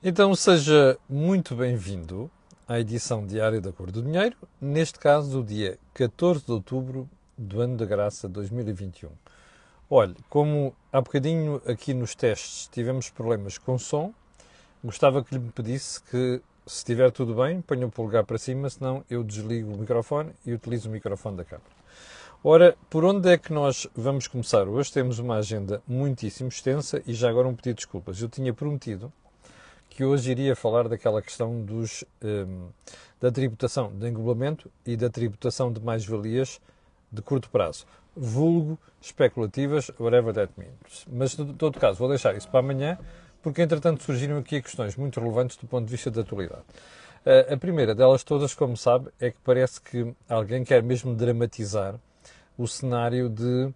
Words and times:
Então 0.00 0.32
seja 0.32 0.96
muito 1.08 1.56
bem-vindo 1.56 2.30
à 2.68 2.78
edição 2.78 3.26
diária 3.26 3.60
da 3.60 3.72
Cor 3.72 3.90
do 3.90 4.00
Dinheiro, 4.00 4.36
neste 4.60 4.96
caso 4.96 5.28
do 5.28 5.42
dia 5.42 5.76
14 5.92 6.44
de 6.44 6.52
outubro 6.52 7.10
do 7.36 7.60
ano 7.60 7.76
da 7.76 7.84
graça 7.84 8.28
2021. 8.28 9.10
Olhe, 9.90 10.14
como 10.28 10.72
há 10.92 11.00
bocadinho 11.00 11.60
aqui 11.66 11.92
nos 11.94 12.14
testes 12.14 12.68
tivemos 12.68 13.10
problemas 13.10 13.58
com 13.58 13.76
som, 13.76 14.14
gostava 14.84 15.24
que 15.24 15.34
lhe 15.34 15.40
me 15.40 15.50
pedisse 15.50 16.00
que, 16.00 16.40
se 16.64 16.76
estiver 16.76 17.10
tudo 17.10 17.34
bem, 17.34 17.60
ponha 17.60 17.84
o 17.84 17.90
polegar 17.90 18.24
para 18.24 18.38
cima, 18.38 18.70
senão 18.70 19.04
eu 19.10 19.24
desligo 19.24 19.74
o 19.74 19.78
microfone 19.78 20.30
e 20.46 20.52
utilizo 20.54 20.88
o 20.88 20.92
microfone 20.92 21.38
da 21.38 21.44
câmara. 21.44 21.72
Ora, 22.44 22.76
por 22.88 23.04
onde 23.04 23.28
é 23.28 23.36
que 23.36 23.52
nós 23.52 23.88
vamos 23.96 24.28
começar 24.28 24.68
hoje? 24.68 24.92
Temos 24.92 25.18
uma 25.18 25.38
agenda 25.38 25.82
muitíssimo 25.88 26.50
extensa 26.50 27.02
e 27.04 27.12
já 27.12 27.28
agora 27.28 27.48
um 27.48 27.56
pedido 27.56 27.74
de 27.74 27.82
desculpas. 27.82 28.22
Eu 28.22 28.28
tinha 28.28 28.54
prometido 28.54 29.12
que 29.98 30.04
hoje 30.04 30.30
iria 30.30 30.54
falar 30.54 30.86
daquela 30.86 31.20
questão 31.20 31.60
dos, 31.60 32.04
um, 32.22 32.68
da 33.20 33.32
tributação 33.32 33.90
de 33.92 34.08
englobamento 34.08 34.70
e 34.86 34.96
da 34.96 35.10
tributação 35.10 35.72
de 35.72 35.80
mais-valias 35.80 36.60
de 37.10 37.20
curto 37.20 37.50
prazo. 37.50 37.84
Vulgo, 38.16 38.78
especulativas, 39.02 39.90
whatever 39.98 40.32
that 40.32 40.52
means. 40.56 41.04
Mas, 41.10 41.34
de 41.34 41.52
todo 41.54 41.80
caso, 41.80 41.98
vou 41.98 42.08
deixar 42.08 42.36
isso 42.36 42.48
para 42.48 42.60
amanhã, 42.60 42.96
porque, 43.42 43.60
entretanto, 43.60 44.04
surgiram 44.04 44.38
aqui 44.38 44.62
questões 44.62 44.94
muito 44.94 45.18
relevantes 45.18 45.56
do 45.56 45.66
ponto 45.66 45.86
de 45.86 45.90
vista 45.90 46.12
da 46.12 46.20
atualidade. 46.20 46.62
Uh, 47.26 47.54
a 47.54 47.56
primeira 47.56 47.92
delas 47.92 48.22
todas, 48.22 48.54
como 48.54 48.76
sabe, 48.76 49.08
é 49.18 49.32
que 49.32 49.38
parece 49.42 49.80
que 49.80 50.14
alguém 50.28 50.62
quer 50.62 50.80
mesmo 50.80 51.12
dramatizar 51.12 51.96
o 52.56 52.68
cenário 52.68 53.28
de 53.28 53.64
uh, 53.64 53.74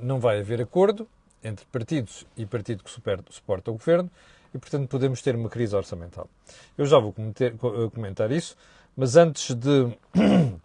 não 0.00 0.20
vai 0.20 0.38
haver 0.38 0.62
acordo 0.62 1.08
entre 1.42 1.66
partidos 1.66 2.24
e 2.36 2.46
partido 2.46 2.84
que 2.84 2.90
suporta 3.30 3.72
o 3.72 3.74
governo 3.74 4.08
e, 4.54 4.58
portanto, 4.58 4.88
podemos 4.88 5.22
ter 5.22 5.34
uma 5.34 5.48
crise 5.48 5.74
orçamental. 5.74 6.28
Eu 6.76 6.86
já 6.86 6.98
vou 6.98 7.14
eh, 7.18 7.52
comentar 7.94 8.30
isso, 8.30 8.56
mas 8.96 9.16
antes 9.16 9.54
de 9.54 9.96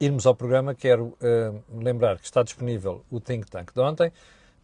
irmos 0.00 0.26
ao 0.26 0.34
programa, 0.34 0.74
quero 0.74 1.16
uh, 1.20 1.62
lembrar 1.72 2.18
que 2.18 2.24
está 2.24 2.42
disponível 2.42 3.04
o 3.10 3.20
Think 3.20 3.50
Tank 3.50 3.72
de 3.72 3.80
ontem. 3.80 4.12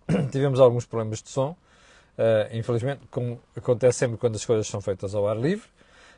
Tivemos 0.31 0.61
alguns 0.61 0.85
problemas 0.85 1.23
de 1.23 1.31
som, 1.31 1.51
uh, 1.51 2.57
infelizmente, 2.57 3.01
como 3.11 3.41
acontece 3.57 4.01
sempre 4.01 4.19
quando 4.19 4.37
as 4.37 4.45
coisas 4.45 4.67
são 4.67 4.81
feitas 4.81 5.15
ao 5.15 5.27
ar 5.27 5.37
livre. 5.37 5.67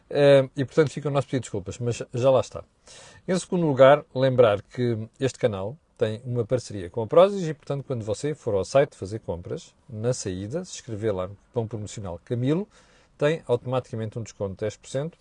Uh, 0.08 0.48
e 0.56 0.64
portanto 0.64 0.91
fica 0.91 1.08
o 1.08 1.11
nosso 1.11 1.27
pedido 1.27 1.41
de 1.41 1.45
desculpas, 1.47 1.78
mas 1.78 2.03
já 2.14 2.30
lá 2.30 2.41
está. 2.41 2.62
Em 3.27 3.36
segundo 3.39 3.67
lugar, 3.67 4.05
lembrar 4.14 4.62
que 4.62 4.97
este 5.19 5.39
canal 5.39 5.77
tem 5.97 6.20
uma 6.25 6.44
parceria 6.44 6.91
com 6.91 7.02
a 7.02 7.06
Prozis 7.06 7.48
e, 7.48 7.55
portanto, 7.55 7.84
quando 7.84 8.05
você 8.05 8.34
for 8.34 8.55
ao 8.55 8.64
site 8.64 8.97
fazer 8.97 9.20
compras, 9.20 9.75
na 9.89 10.12
saída, 10.12 10.64
se 10.64 10.75
escrever 10.75 11.12
lá 11.12 11.28
no 11.28 11.36
cupom 11.36 11.66
promocional 11.66 12.20
Camilo, 12.25 12.69
tem 13.16 13.42
automaticamente 13.47 14.19
um 14.19 14.22
desconto 14.22 14.64
de 14.64 14.70
10%, 14.70 15.12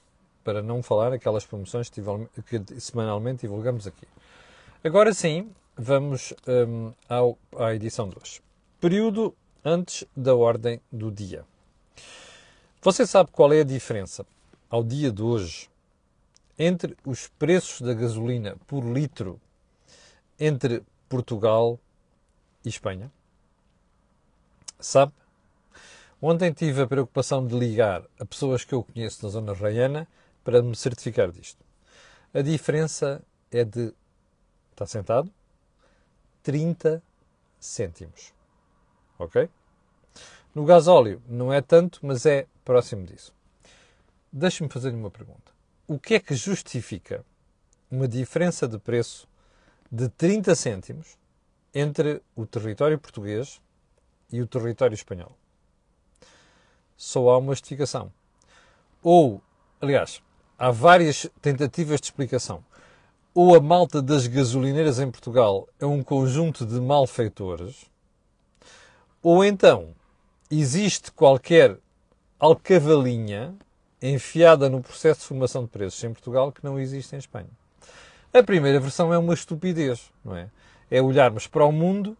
para 0.44 0.62
não 0.62 0.84
falar 0.84 1.12
aquelas 1.12 1.44
promoções 1.44 1.90
que, 1.90 2.80
semanalmente 2.80 3.42
divulgamos 3.42 3.88
aqui. 3.88 4.08
Agora 4.84 5.12
sim, 5.12 5.50
vamos 5.76 6.34
um, 6.48 6.94
ao, 7.10 7.38
à 7.58 7.74
edição 7.74 8.08
de 8.08 8.16
hoje. 8.22 8.42
Período 8.80 9.36
antes 9.64 10.06
da 10.16 10.36
ordem 10.36 10.80
do 10.92 11.12
dia. 11.12 11.44
Você 12.84 13.08
sabe 13.08 13.32
qual 13.32 13.52
é 13.52 13.62
a 13.62 13.64
diferença 13.66 14.24
ao 14.70 14.84
dia 14.84 15.12
de 15.12 15.24
hoje 15.24 15.68
entre 16.60 16.96
os 17.04 17.28
preços 17.28 17.82
da 17.82 17.96
gasolina 17.96 18.56
por 18.68 18.84
litro 18.84 19.42
entre 20.40 20.84
Portugal 21.08 21.80
e 22.64 22.70
Espanha? 22.70 23.12
Sabe? 24.80 25.14
Ontem 26.22 26.52
tive 26.52 26.82
a 26.82 26.88
preocupação 26.88 27.46
de 27.46 27.58
ligar 27.58 28.04
a 28.20 28.26
pessoas 28.26 28.64
que 28.64 28.74
eu 28.74 28.84
conheço 28.84 29.24
na 29.26 29.32
zona 29.32 29.54
raiana 29.54 30.08
para 30.44 30.62
me 30.62 30.76
certificar 30.76 31.32
disto. 31.32 31.64
A 32.34 32.42
diferença 32.42 33.22
é 33.52 33.64
de. 33.64 33.94
Está 34.72 34.86
sentado? 34.86 35.32
30 36.44 37.02
cêntimos. 37.60 38.34
Ok? 39.18 39.50
No 40.54 40.66
gasóleo 40.66 41.22
não 41.28 41.52
é 41.52 41.62
tanto, 41.62 42.00
mas 42.02 42.26
é 42.26 42.48
próximo 42.64 43.06
disso. 43.06 43.34
Deixe-me 44.32 44.70
fazer-lhe 44.70 44.96
uma 44.96 45.12
pergunta. 45.12 45.52
O 45.88 46.00
que 46.00 46.16
é 46.16 46.20
que 46.20 46.36
justifica 46.36 47.26
uma 47.90 48.08
diferença 48.08 48.68
de 48.68 48.78
preço 48.78 49.28
de 49.92 50.10
30 50.10 50.56
cêntimos 50.56 51.18
entre 51.74 52.22
o 52.36 52.46
território 52.46 53.00
português 53.00 53.62
e 54.32 54.42
o 54.42 54.48
território 54.48 54.96
espanhol? 54.96 55.32
Só 56.98 57.30
há 57.30 57.38
uma 57.38 57.54
justificação. 57.54 58.12
Ou, 59.04 59.42
aliás, 59.82 60.22
há 60.58 60.72
várias 60.72 61.30
tentativas 61.42 62.00
de 62.00 62.08
explicação. 62.08 62.64
Ou 63.34 63.56
a 63.56 63.60
malta 63.60 64.02
das 64.02 64.28
gasolineiras 64.28 65.00
em 65.00 65.12
Portugal 65.12 65.68
é 65.80 65.86
um 65.86 66.02
conjunto 66.02 66.66
de 66.66 66.80
malfeitores, 66.80 67.86
ou 69.22 69.44
então 69.44 69.94
existe 70.50 71.12
qualquer 71.12 71.78
alcavalinha 72.40 73.56
enfiada 74.02 74.70
no 74.70 74.82
processo 74.82 75.22
de 75.22 75.26
formação 75.26 75.64
de 75.64 75.70
preços 75.70 76.04
em 76.04 76.14
Portugal 76.14 76.52
que 76.52 76.64
não 76.64 76.80
existe 76.80 77.16
em 77.16 77.20
Espanha. 77.20 77.50
A 78.36 78.44
primeira 78.44 78.82
versão 78.82 79.14
é 79.14 79.18
uma 79.18 79.34
estupidez, 79.34 80.12
não 80.22 80.36
é? 80.36 80.50
É 80.92 81.02
olharmos 81.02 81.48
para 81.48 81.64
o 81.64 81.72
mundo 81.72 82.18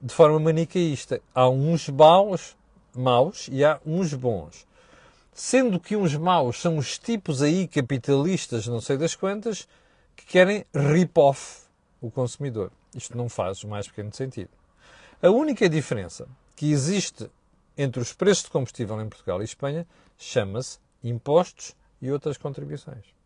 de 0.00 0.14
forma 0.14 0.40
manicaísta. 0.40 1.20
Há 1.34 1.46
uns 1.46 1.90
maus, 1.90 2.56
maus 2.96 3.50
e 3.52 3.62
há 3.62 3.78
uns 3.84 4.14
bons. 4.14 4.66
Sendo 5.30 5.78
que 5.78 5.94
uns 5.94 6.16
maus 6.16 6.58
são 6.58 6.78
os 6.78 6.98
tipos 6.98 7.42
aí 7.42 7.68
capitalistas, 7.68 8.66
não 8.66 8.80
sei 8.80 8.96
das 8.96 9.14
quantas, 9.14 9.68
que 10.16 10.24
querem 10.24 10.64
rip-off 10.74 11.64
o 12.00 12.10
consumidor. 12.10 12.72
Isto 12.94 13.14
não 13.14 13.28
faz 13.28 13.62
o 13.62 13.68
mais 13.68 13.86
pequeno 13.86 14.14
sentido. 14.14 14.48
A 15.20 15.28
única 15.28 15.68
diferença 15.68 16.26
que 16.56 16.72
existe 16.72 17.30
entre 17.76 18.00
os 18.00 18.14
preços 18.14 18.44
de 18.44 18.50
combustível 18.50 18.98
em 19.02 19.08
Portugal 19.10 19.42
e 19.42 19.44
Espanha 19.44 19.86
chama-se 20.16 20.78
impostos 21.04 21.76
e 22.00 22.10
outras 22.10 22.38
contribuições. 22.38 23.17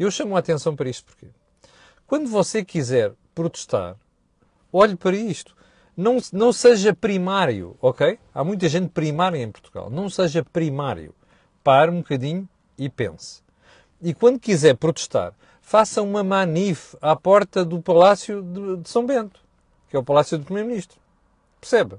Eu 0.00 0.10
chamo 0.10 0.34
a 0.34 0.38
atenção 0.38 0.74
para 0.74 0.88
isto 0.88 1.04
porque 1.04 1.26
quando 2.06 2.26
você 2.30 2.64
quiser 2.64 3.12
protestar, 3.34 3.96
olhe 4.72 4.96
para 4.96 5.14
isto. 5.14 5.54
Não, 5.94 6.16
não 6.32 6.54
seja 6.54 6.94
primário, 6.94 7.76
ok? 7.82 8.18
Há 8.34 8.42
muita 8.42 8.66
gente 8.66 8.88
primária 8.88 9.36
em 9.36 9.52
Portugal. 9.52 9.90
Não 9.90 10.08
seja 10.08 10.42
primário. 10.42 11.14
Pare 11.62 11.90
um 11.90 11.98
bocadinho 11.98 12.48
e 12.78 12.88
pense. 12.88 13.42
E 14.00 14.14
quando 14.14 14.40
quiser 14.40 14.74
protestar, 14.74 15.34
faça 15.60 16.00
uma 16.00 16.24
manif 16.24 16.96
à 17.02 17.14
porta 17.14 17.62
do 17.62 17.82
Palácio 17.82 18.42
de, 18.42 18.78
de 18.78 18.88
São 18.88 19.04
Bento, 19.04 19.38
que 19.90 19.96
é 19.96 19.98
o 19.98 20.02
Palácio 20.02 20.38
do 20.38 20.46
Primeiro-Ministro. 20.46 20.98
Percebe? 21.60 21.96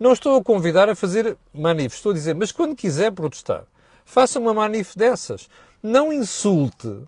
Não 0.00 0.14
estou 0.14 0.38
a 0.38 0.42
convidar 0.42 0.88
a 0.88 0.96
fazer 0.96 1.36
manifes, 1.52 1.98
estou 1.98 2.12
a 2.12 2.14
dizer, 2.14 2.34
mas 2.34 2.52
quando 2.52 2.74
quiser 2.74 3.12
protestar, 3.12 3.64
faça 4.02 4.38
uma 4.38 4.54
manif 4.54 4.96
dessas. 4.96 5.46
Não 5.82 6.10
insulte 6.10 7.02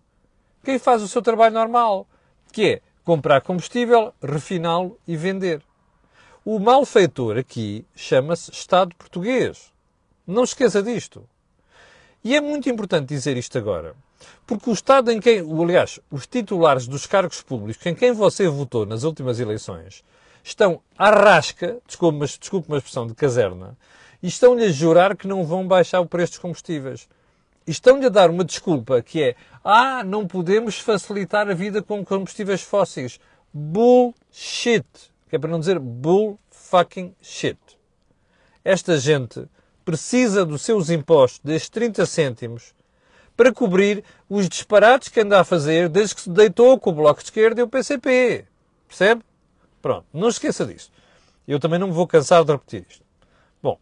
quem 0.65 0.79
faz 0.79 1.03
o 1.03 1.09
seu 1.09 1.23
trabalho 1.23 1.55
normal, 1.55 2.07
que 2.53 2.67
é 2.67 2.81
comprar 3.05 3.41
combustível, 3.41 4.13
refiná-lo 4.23 4.99
e 5.07 5.17
vender. 5.17 5.63
O 6.45 6.59
malfeitor 6.59 7.39
aqui 7.39 7.85
chama-se 7.95 8.51
Estado 8.51 8.95
português. 8.97 9.73
Não 10.27 10.45
esqueça 10.45 10.83
disto. 10.83 11.29
E 12.23 12.37
é 12.37 12.41
muito 12.41 12.69
importante 12.69 13.09
dizer 13.09 13.37
isto 13.37 13.57
agora, 13.57 13.95
porque 14.47 14.69
o 14.69 14.73
Estado 14.73 15.11
em 15.11 15.19
quem, 15.19 15.41
aliás, 15.41 15.99
os 16.11 16.27
titulares 16.27 16.87
dos 16.87 17.07
cargos 17.07 17.41
públicos 17.41 17.85
em 17.87 17.95
quem 17.95 18.13
você 18.13 18.47
votou 18.47 18.85
nas 18.85 19.05
últimas 19.05 19.41
eleições 19.41 20.05
estão 20.45 20.81
à 20.99 21.11
rasca, 21.11 21.79
desculpe, 21.87 22.19
desculpe 22.39 22.69
uma 22.69 22.79
expressão 22.79 23.07
de 23.07 23.15
caserna, 23.15 23.77
e 24.23 24.29
estão-lhe 24.29 24.65
a 24.65 24.71
jurar 24.71 25.17
que 25.17 25.27
não 25.27 25.45
vão 25.45 25.67
baixar 25.67 26.01
o 26.01 26.07
preço 26.07 26.33
dos 26.33 26.39
combustíveis. 26.41 27.09
Estão-lhe 27.71 28.07
a 28.07 28.09
dar 28.09 28.31
uma 28.31 28.45
desculpa 28.45 29.01
que 29.01 29.23
é 29.23 29.37
ah, 29.63 30.03
não 30.03 30.27
podemos 30.27 30.81
facilitar 30.81 31.49
a 31.49 31.55
vida 31.55 31.81
com 31.81 32.05
combustíveis 32.05 32.63
fósseis. 32.63 33.21
Bullshit. 33.55 34.85
Que 35.29 35.37
é 35.37 35.39
para 35.39 35.51
não 35.51 35.61
dizer 35.61 35.79
bull 35.79 36.37
fucking 36.51 37.15
shit. 37.23 37.59
Esta 38.65 38.99
gente 38.99 39.47
precisa 39.85 40.45
dos 40.45 40.63
seus 40.63 40.91
impostos, 40.91 41.41
destes 41.45 41.71
30 41.71 42.07
cêntimos, 42.07 42.75
para 43.37 43.53
cobrir 43.53 44.03
os 44.29 44.49
disparates 44.49 45.09
que 45.09 45.21
anda 45.21 45.39
a 45.39 45.45
fazer 45.45 45.89
desde 45.89 46.17
que 46.17 46.23
se 46.23 46.31
deitou 46.31 46.77
com 46.77 46.91
o 46.91 46.95
Bloco 46.95 47.21
de 47.21 47.27
Esquerda 47.27 47.61
e 47.61 47.65
o 47.65 47.69
PCP. 47.69 48.47
Percebe? 48.89 49.23
Pronto, 49.81 50.07
não 50.13 50.29
esqueça 50.29 50.67
disso. 50.67 50.91
Eu 51.47 51.61
também 51.61 51.79
não 51.79 51.87
me 51.87 51.93
vou 51.93 52.07
cansar 52.07 52.45
de 52.45 52.51
repetir 52.51 52.85
isto. 52.89 53.05
Bom, 53.63 53.79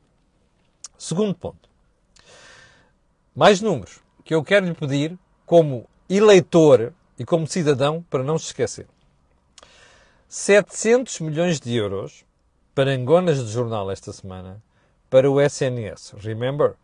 segundo 0.99 1.35
ponto. 1.35 1.68
Mais 3.39 3.61
números 3.61 4.01
que 4.25 4.35
eu 4.35 4.43
quero 4.43 4.67
lhe 4.67 4.75
pedir 4.75 5.17
como 5.47 5.89
eleitor 6.11 6.93
e 7.17 7.25
como 7.25 7.47
cidadão 7.47 8.05
para 8.11 8.25
não 8.25 8.37
se 8.37 8.47
esquecer. 8.47 8.89
700 10.29 11.21
milhões 11.21 11.61
de 11.61 11.73
euros 11.73 12.25
para 12.75 12.91
angonas 12.91 13.39
de 13.39 13.53
jornal 13.53 13.93
esta 13.93 14.13
semana 14.13 14.61
para 15.09 15.31
o 15.31 15.41
SNS. 15.41 16.15
Remember? 16.19 16.75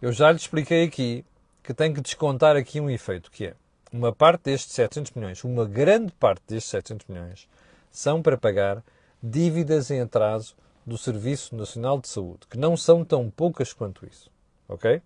Eu 0.00 0.12
já 0.12 0.30
lhe 0.30 0.36
expliquei 0.36 0.84
aqui 0.84 1.24
que 1.60 1.74
tem 1.74 1.92
que 1.92 2.00
descontar 2.00 2.54
aqui 2.54 2.78
um 2.80 2.88
efeito, 2.88 3.28
que 3.28 3.46
é 3.46 3.54
uma 3.92 4.12
parte 4.12 4.42
destes 4.44 4.74
700 4.74 5.10
milhões, 5.10 5.42
uma 5.42 5.64
grande 5.64 6.12
parte 6.12 6.44
destes 6.46 6.70
700 6.70 7.08
milhões, 7.08 7.48
são 7.90 8.22
para 8.22 8.38
pagar 8.38 8.80
dívidas 9.20 9.90
em 9.90 10.02
atraso 10.02 10.54
do 10.86 10.96
Serviço 10.96 11.56
Nacional 11.56 12.00
de 12.00 12.06
Saúde, 12.06 12.46
que 12.48 12.56
não 12.56 12.76
são 12.76 13.04
tão 13.04 13.28
poucas 13.28 13.72
quanto 13.72 14.06
isso. 14.06 14.30
Ok? 14.68 15.02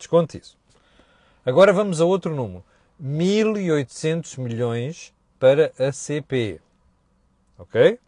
Desconte 0.00 0.38
isso. 0.38 0.56
Agora 1.44 1.74
vamos 1.74 2.00
a 2.00 2.06
outro 2.06 2.34
número. 2.34 2.64
1.800 3.02 4.38
milhões 4.38 5.12
para 5.38 5.72
a 5.78 5.92
CP. 5.92 6.58
Ok? 7.58 7.98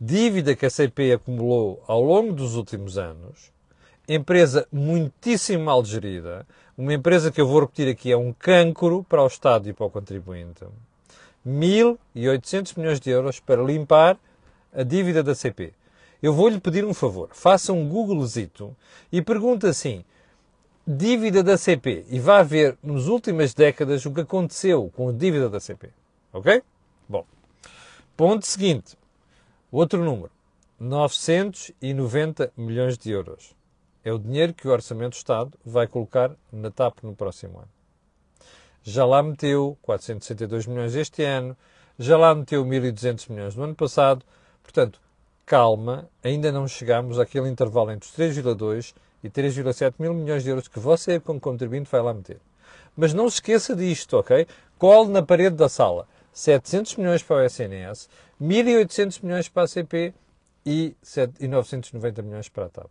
Dívida 0.00 0.56
que 0.56 0.64
a 0.64 0.70
CP 0.70 1.12
acumulou 1.12 1.84
ao 1.86 2.02
longo 2.02 2.32
dos 2.32 2.54
últimos 2.54 2.96
anos. 2.96 3.52
Empresa 4.08 4.66
muitíssimo 4.72 5.64
mal 5.64 5.84
gerida. 5.84 6.46
Uma 6.76 6.94
empresa 6.94 7.30
que 7.30 7.40
eu 7.40 7.46
vou 7.46 7.60
repetir 7.60 7.88
aqui 7.88 8.10
é 8.10 8.16
um 8.16 8.32
cancro 8.32 9.04
para 9.06 9.22
o 9.22 9.26
Estado 9.26 9.68
e 9.68 9.74
para 9.74 9.84
o 9.84 9.90
contribuinte. 9.90 10.64
1.800 11.46 12.78
milhões 12.78 13.00
de 13.00 13.10
euros 13.10 13.38
para 13.38 13.62
limpar 13.62 14.18
a 14.74 14.82
dívida 14.82 15.22
da 15.22 15.34
CP. 15.34 15.74
Eu 16.22 16.32
vou-lhe 16.32 16.58
pedir 16.58 16.86
um 16.86 16.94
favor. 16.94 17.28
Faça 17.32 17.72
um 17.72 17.86
Googlezito 17.86 18.74
e 19.12 19.20
pergunta 19.20 19.68
assim: 19.68 20.04
dívida 20.90 21.42
da 21.42 21.58
CP. 21.58 22.06
E 22.08 22.18
vá 22.18 22.42
ver 22.42 22.78
nas 22.82 23.08
últimas 23.08 23.52
décadas 23.52 24.06
o 24.06 24.10
que 24.10 24.22
aconteceu 24.22 24.90
com 24.96 25.10
a 25.10 25.12
dívida 25.12 25.50
da 25.50 25.60
CP. 25.60 25.90
Ok? 26.32 26.62
Bom. 27.06 27.26
Ponto 28.16 28.46
seguinte. 28.46 28.96
Outro 29.70 30.02
número. 30.02 30.30
990 30.80 32.52
milhões 32.56 32.96
de 32.96 33.10
euros. 33.10 33.54
É 34.02 34.10
o 34.10 34.18
dinheiro 34.18 34.54
que 34.54 34.66
o 34.66 34.70
Orçamento 34.70 35.10
do 35.10 35.16
Estado 35.16 35.52
vai 35.62 35.86
colocar 35.86 36.30
na 36.50 36.70
TAP 36.70 37.02
no 37.02 37.14
próximo 37.14 37.58
ano. 37.58 37.68
Já 38.82 39.04
lá 39.04 39.22
meteu 39.22 39.76
462 39.82 40.66
milhões 40.66 40.94
este 40.94 41.22
ano, 41.22 41.54
já 41.98 42.16
lá 42.16 42.34
meteu 42.34 42.64
1.200 42.64 43.28
milhões 43.28 43.54
no 43.54 43.64
ano 43.64 43.74
passado. 43.74 44.24
Portanto, 44.62 44.98
calma, 45.44 46.08
ainda 46.24 46.50
não 46.50 46.66
chegamos 46.66 47.18
àquele 47.18 47.50
intervalo 47.50 47.90
entre 47.90 48.08
os 48.08 48.14
3,2 48.16 48.94
e 49.22 49.28
3,7 49.28 49.94
mil 49.98 50.14
milhões 50.14 50.42
de 50.42 50.50
euros 50.50 50.68
que 50.68 50.78
você, 50.78 51.18
como 51.18 51.40
contribuinte, 51.40 51.90
vai 51.90 52.02
lá 52.02 52.14
meter. 52.14 52.38
Mas 52.96 53.14
não 53.14 53.28
se 53.28 53.36
esqueça 53.36 53.74
disto, 53.74 54.16
ok? 54.16 54.46
Cole 54.78 55.10
na 55.10 55.22
parede 55.22 55.56
da 55.56 55.68
sala. 55.68 56.06
700 56.32 56.96
milhões 56.96 57.22
para 57.22 57.36
o 57.36 57.44
SNS, 57.44 58.08
1.800 58.40 59.20
milhões 59.22 59.48
para 59.48 59.64
a 59.64 59.68
CP 59.68 60.14
e 60.64 60.94
990 61.40 62.22
milhões 62.22 62.48
para 62.48 62.66
a 62.66 62.68
TAP. 62.68 62.90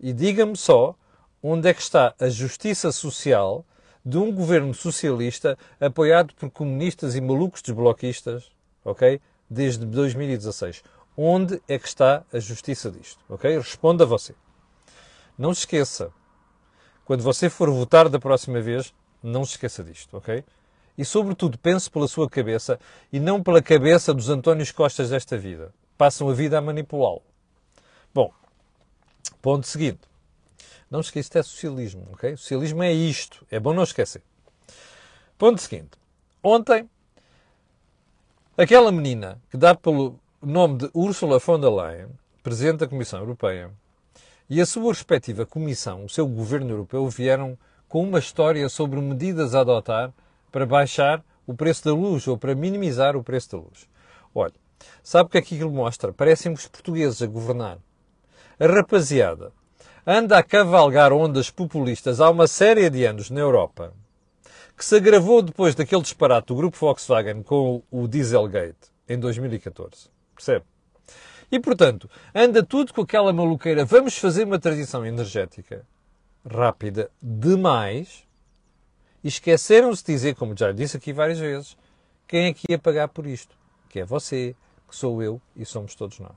E 0.00 0.12
diga-me 0.12 0.56
só 0.56 0.94
onde 1.42 1.68
é 1.68 1.74
que 1.74 1.80
está 1.80 2.14
a 2.18 2.28
justiça 2.28 2.90
social 2.90 3.64
de 4.04 4.18
um 4.18 4.32
governo 4.32 4.74
socialista 4.74 5.58
apoiado 5.80 6.34
por 6.34 6.50
comunistas 6.50 7.14
e 7.14 7.20
malucos 7.20 7.62
desbloquistas, 7.62 8.50
ok? 8.84 9.20
Desde 9.48 9.84
2016. 9.84 10.82
Onde 11.16 11.60
é 11.68 11.78
que 11.78 11.88
está 11.88 12.24
a 12.32 12.38
justiça 12.38 12.90
disto, 12.90 13.18
ok? 13.28 13.56
Responda 13.56 14.04
você. 14.04 14.34
Não 15.38 15.52
se 15.52 15.60
esqueça. 15.60 16.12
Quando 17.04 17.22
você 17.22 17.48
for 17.50 17.70
votar 17.70 18.08
da 18.08 18.18
próxima 18.18 18.60
vez, 18.60 18.92
não 19.22 19.44
se 19.44 19.52
esqueça 19.52 19.84
disto, 19.84 20.16
ok? 20.16 20.44
E, 20.96 21.04
sobretudo, 21.04 21.58
pense 21.58 21.90
pela 21.90 22.08
sua 22.08 22.28
cabeça 22.28 22.80
e 23.12 23.20
não 23.20 23.42
pela 23.42 23.60
cabeça 23.60 24.14
dos 24.14 24.30
Antónios 24.30 24.72
Costas 24.72 25.10
desta 25.10 25.36
vida. 25.36 25.74
Passam 25.98 26.28
a 26.28 26.32
vida 26.32 26.56
a 26.56 26.60
manipulá-lo. 26.60 27.22
Bom, 28.14 28.32
ponto 29.42 29.66
seguinte. 29.66 30.00
Não 30.90 31.02
se 31.02 31.08
esqueça, 31.08 31.26
isto 31.26 31.38
é 31.38 31.42
socialismo, 31.42 32.08
ok? 32.12 32.36
Socialismo 32.36 32.82
é 32.82 32.92
isto. 32.92 33.46
É 33.50 33.60
bom 33.60 33.74
não 33.74 33.82
esquecer. 33.82 34.22
Ponto 35.36 35.60
seguinte. 35.60 35.90
Ontem, 36.42 36.88
aquela 38.56 38.90
menina 38.90 39.40
que 39.50 39.56
dá 39.56 39.74
pelo 39.74 40.18
nome 40.40 40.78
de 40.78 40.90
Ursula 40.94 41.38
von 41.38 41.60
der 41.60 41.70
Leyen, 41.70 42.08
Presidente 42.42 42.78
da 42.78 42.88
Comissão 42.88 43.20
Europeia, 43.20 43.70
e 44.48 44.60
a 44.60 44.66
sua 44.66 44.92
respectiva 44.92 45.44
Comissão, 45.44 46.04
o 46.04 46.08
seu 46.08 46.26
governo 46.26 46.70
europeu, 46.70 47.08
vieram 47.08 47.58
com 47.88 48.02
uma 48.02 48.18
história 48.18 48.68
sobre 48.68 49.00
medidas 49.00 49.54
a 49.54 49.60
adotar 49.60 50.12
para 50.52 50.64
baixar 50.64 51.24
o 51.46 51.54
preço 51.54 51.84
da 51.84 51.92
luz 51.92 52.26
ou 52.26 52.38
para 52.38 52.54
minimizar 52.54 53.16
o 53.16 53.22
preço 53.22 53.52
da 53.52 53.58
luz. 53.58 53.88
Olha, 54.34 54.54
sabe 55.02 55.28
o 55.28 55.30
que 55.30 55.38
é 55.38 55.42
que 55.42 55.54
aquilo 55.54 55.72
mostra? 55.72 56.12
Parecem 56.12 56.52
os 56.52 56.66
portugueses 56.66 57.22
a 57.22 57.26
governar. 57.26 57.78
A 58.58 58.66
rapaziada 58.66 59.52
anda 60.06 60.38
a 60.38 60.42
cavalgar 60.42 61.12
ondas 61.12 61.50
populistas 61.50 62.20
há 62.20 62.30
uma 62.30 62.46
série 62.46 62.88
de 62.88 63.04
anos 63.04 63.30
na 63.30 63.40
Europa, 63.40 63.92
que 64.76 64.84
se 64.84 64.96
agravou 64.96 65.42
depois 65.42 65.74
daquele 65.74 66.02
disparate 66.02 66.48
do 66.48 66.54
grupo 66.54 66.76
Volkswagen 66.76 67.42
com 67.42 67.82
o 67.90 68.06
Dieselgate 68.06 68.92
em 69.08 69.18
2014. 69.18 70.08
Percebe? 70.34 70.64
E, 71.50 71.60
portanto, 71.60 72.10
anda 72.34 72.62
tudo 72.62 72.92
com 72.92 73.02
aquela 73.02 73.32
maluqueira. 73.32 73.84
Vamos 73.84 74.18
fazer 74.18 74.44
uma 74.44 74.58
transição 74.58 75.06
energética 75.06 75.84
rápida 76.44 77.10
demais 77.20 78.26
esqueceram-se 79.28 80.04
de 80.04 80.12
dizer, 80.12 80.34
como 80.34 80.56
já 80.56 80.72
disse 80.72 80.96
aqui 80.96 81.12
várias 81.12 81.38
vezes, 81.38 81.76
quem 82.26 82.46
é 82.46 82.52
que 82.52 82.70
ia 82.70 82.78
pagar 82.78 83.08
por 83.08 83.26
isto? 83.26 83.56
Que 83.88 84.00
é 84.00 84.04
você, 84.04 84.54
que 84.88 84.94
sou 84.94 85.22
eu 85.22 85.40
e 85.54 85.64
somos 85.64 85.94
todos 85.94 86.18
nós. 86.18 86.34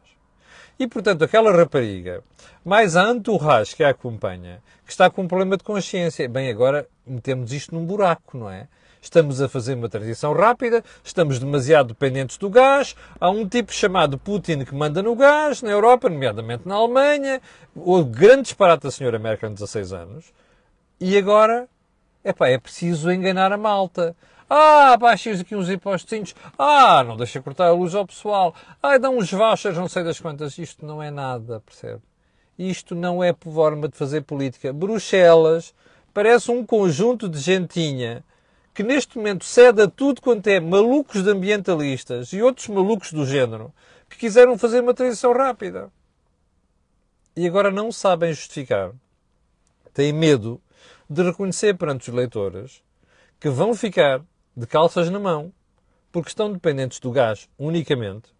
E, 0.77 0.87
portanto, 0.87 1.23
aquela 1.23 1.55
rapariga, 1.55 2.23
mais 2.63 2.95
a 2.95 3.11
entourage 3.11 3.75
que 3.75 3.83
a 3.83 3.89
acompanha, 3.89 4.61
que 4.85 4.91
está 4.91 5.09
com 5.09 5.23
um 5.23 5.27
problema 5.27 5.57
de 5.57 5.63
consciência, 5.63 6.27
bem, 6.27 6.49
agora 6.49 6.87
metemos 7.05 7.51
isto 7.53 7.75
num 7.75 7.85
buraco, 7.85 8.37
não 8.37 8.49
é? 8.49 8.67
Estamos 9.01 9.41
a 9.41 9.49
fazer 9.49 9.75
uma 9.75 9.89
transição 9.89 10.33
rápida, 10.33 10.83
estamos 11.03 11.39
demasiado 11.39 11.89
dependentes 11.89 12.37
do 12.37 12.49
gás, 12.49 12.95
há 13.19 13.29
um 13.29 13.47
tipo 13.47 13.73
chamado 13.73 14.17
Putin 14.17 14.65
que 14.65 14.75
manda 14.75 15.01
no 15.01 15.15
gás 15.15 15.61
na 15.61 15.71
Europa, 15.71 16.09
nomeadamente 16.09 16.67
na 16.67 16.75
Alemanha, 16.75 17.41
o 17.75 18.03
grande 18.03 18.43
disparate 18.43 18.83
da 18.83 18.91
senhora 18.91 19.19
Merkel, 19.19 19.49
16 19.51 19.93
anos, 19.93 20.33
e 20.99 21.17
agora, 21.17 21.67
epá, 22.23 22.49
é 22.49 22.57
preciso 22.57 23.11
enganar 23.11 23.51
a 23.53 23.57
malta. 23.57 24.15
Ah, 24.49 24.97
baixem 24.97 25.33
aqui 25.33 25.55
uns 25.55 25.69
impostos. 25.69 26.33
Ah, 26.57 27.03
não 27.03 27.15
deixa 27.15 27.39
cortar 27.39 27.67
a 27.67 27.71
luz 27.71 27.93
ao 27.93 28.05
pessoal. 28.05 28.55
Ah, 28.81 28.97
dão 28.97 29.17
uns 29.17 29.31
vouchers, 29.31 29.77
não 29.77 29.87
sei 29.87 30.03
das 30.03 30.19
quantas. 30.19 30.57
Isto 30.57 30.85
não 30.85 31.03
é 31.03 31.11
nada, 31.11 31.61
percebe? 31.63 32.01
Isto 32.57 32.95
não 32.95 33.23
é 33.23 33.33
forma 33.33 33.87
de 33.87 33.95
fazer 33.95 34.21
política. 34.21 34.73
Bruxelas 34.73 35.73
parece 36.13 36.51
um 36.51 36.65
conjunto 36.65 37.29
de 37.29 37.39
gentinha 37.39 38.23
que 38.73 38.83
neste 38.83 39.17
momento 39.17 39.43
cede 39.45 39.81
a 39.81 39.87
tudo 39.87 40.21
quanto 40.21 40.47
é 40.47 40.59
malucos 40.59 41.23
de 41.23 41.29
ambientalistas 41.29 42.31
e 42.33 42.41
outros 42.41 42.67
malucos 42.67 43.11
do 43.11 43.25
género 43.25 43.73
que 44.09 44.17
quiseram 44.17 44.57
fazer 44.57 44.81
uma 44.81 44.93
transição 44.93 45.33
rápida. 45.33 45.91
E 47.35 47.47
agora 47.47 47.71
não 47.71 47.91
sabem 47.91 48.33
justificar. 48.33 48.91
Têm 49.93 50.13
medo 50.13 50.61
de 51.09 51.23
reconhecer 51.23 51.75
perante 51.77 52.09
os 52.09 52.15
leitores 52.15 52.83
que 53.39 53.49
vão 53.49 53.73
ficar 53.73 54.21
de 54.55 54.67
calças 54.67 55.09
na 55.09 55.19
mão 55.19 55.51
porque 56.11 56.29
estão 56.29 56.51
dependentes 56.51 56.99
do 56.99 57.11
gás 57.11 57.47
unicamente 57.57 58.33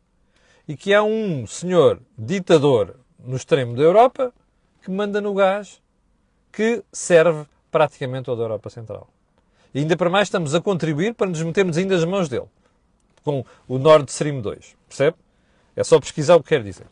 e 0.67 0.75
que 0.75 0.93
há 0.93 1.03
um 1.03 1.47
senhor 1.47 2.01
ditador 2.17 2.95
no 3.17 3.35
extremo 3.35 3.75
da 3.75 3.83
Europa 3.83 4.33
que 4.81 4.91
manda 4.91 5.19
no 5.19 5.33
gás 5.33 5.81
que 6.51 6.83
serve 6.91 7.45
praticamente 7.71 8.25
toda 8.25 8.41
a 8.41 8.45
Europa 8.45 8.69
Central. 8.69 9.07
E 9.73 9.79
ainda 9.79 9.95
para 9.95 10.09
mais 10.09 10.27
estamos 10.27 10.55
a 10.55 10.61
contribuir 10.61 11.13
para 11.13 11.27
nos 11.27 11.41
metermos 11.41 11.77
ainda 11.77 11.95
nas 11.95 12.05
mãos 12.05 12.27
dele. 12.27 12.47
Com 13.23 13.45
o 13.67 13.77
Nord 13.77 14.09
Stream 14.09 14.41
2. 14.41 14.75
Percebe? 14.87 15.17
É 15.75 15.83
só 15.83 15.99
pesquisar 15.99 16.35
o 16.35 16.43
que 16.43 16.49
quer 16.49 16.63
dizer. 16.63 16.87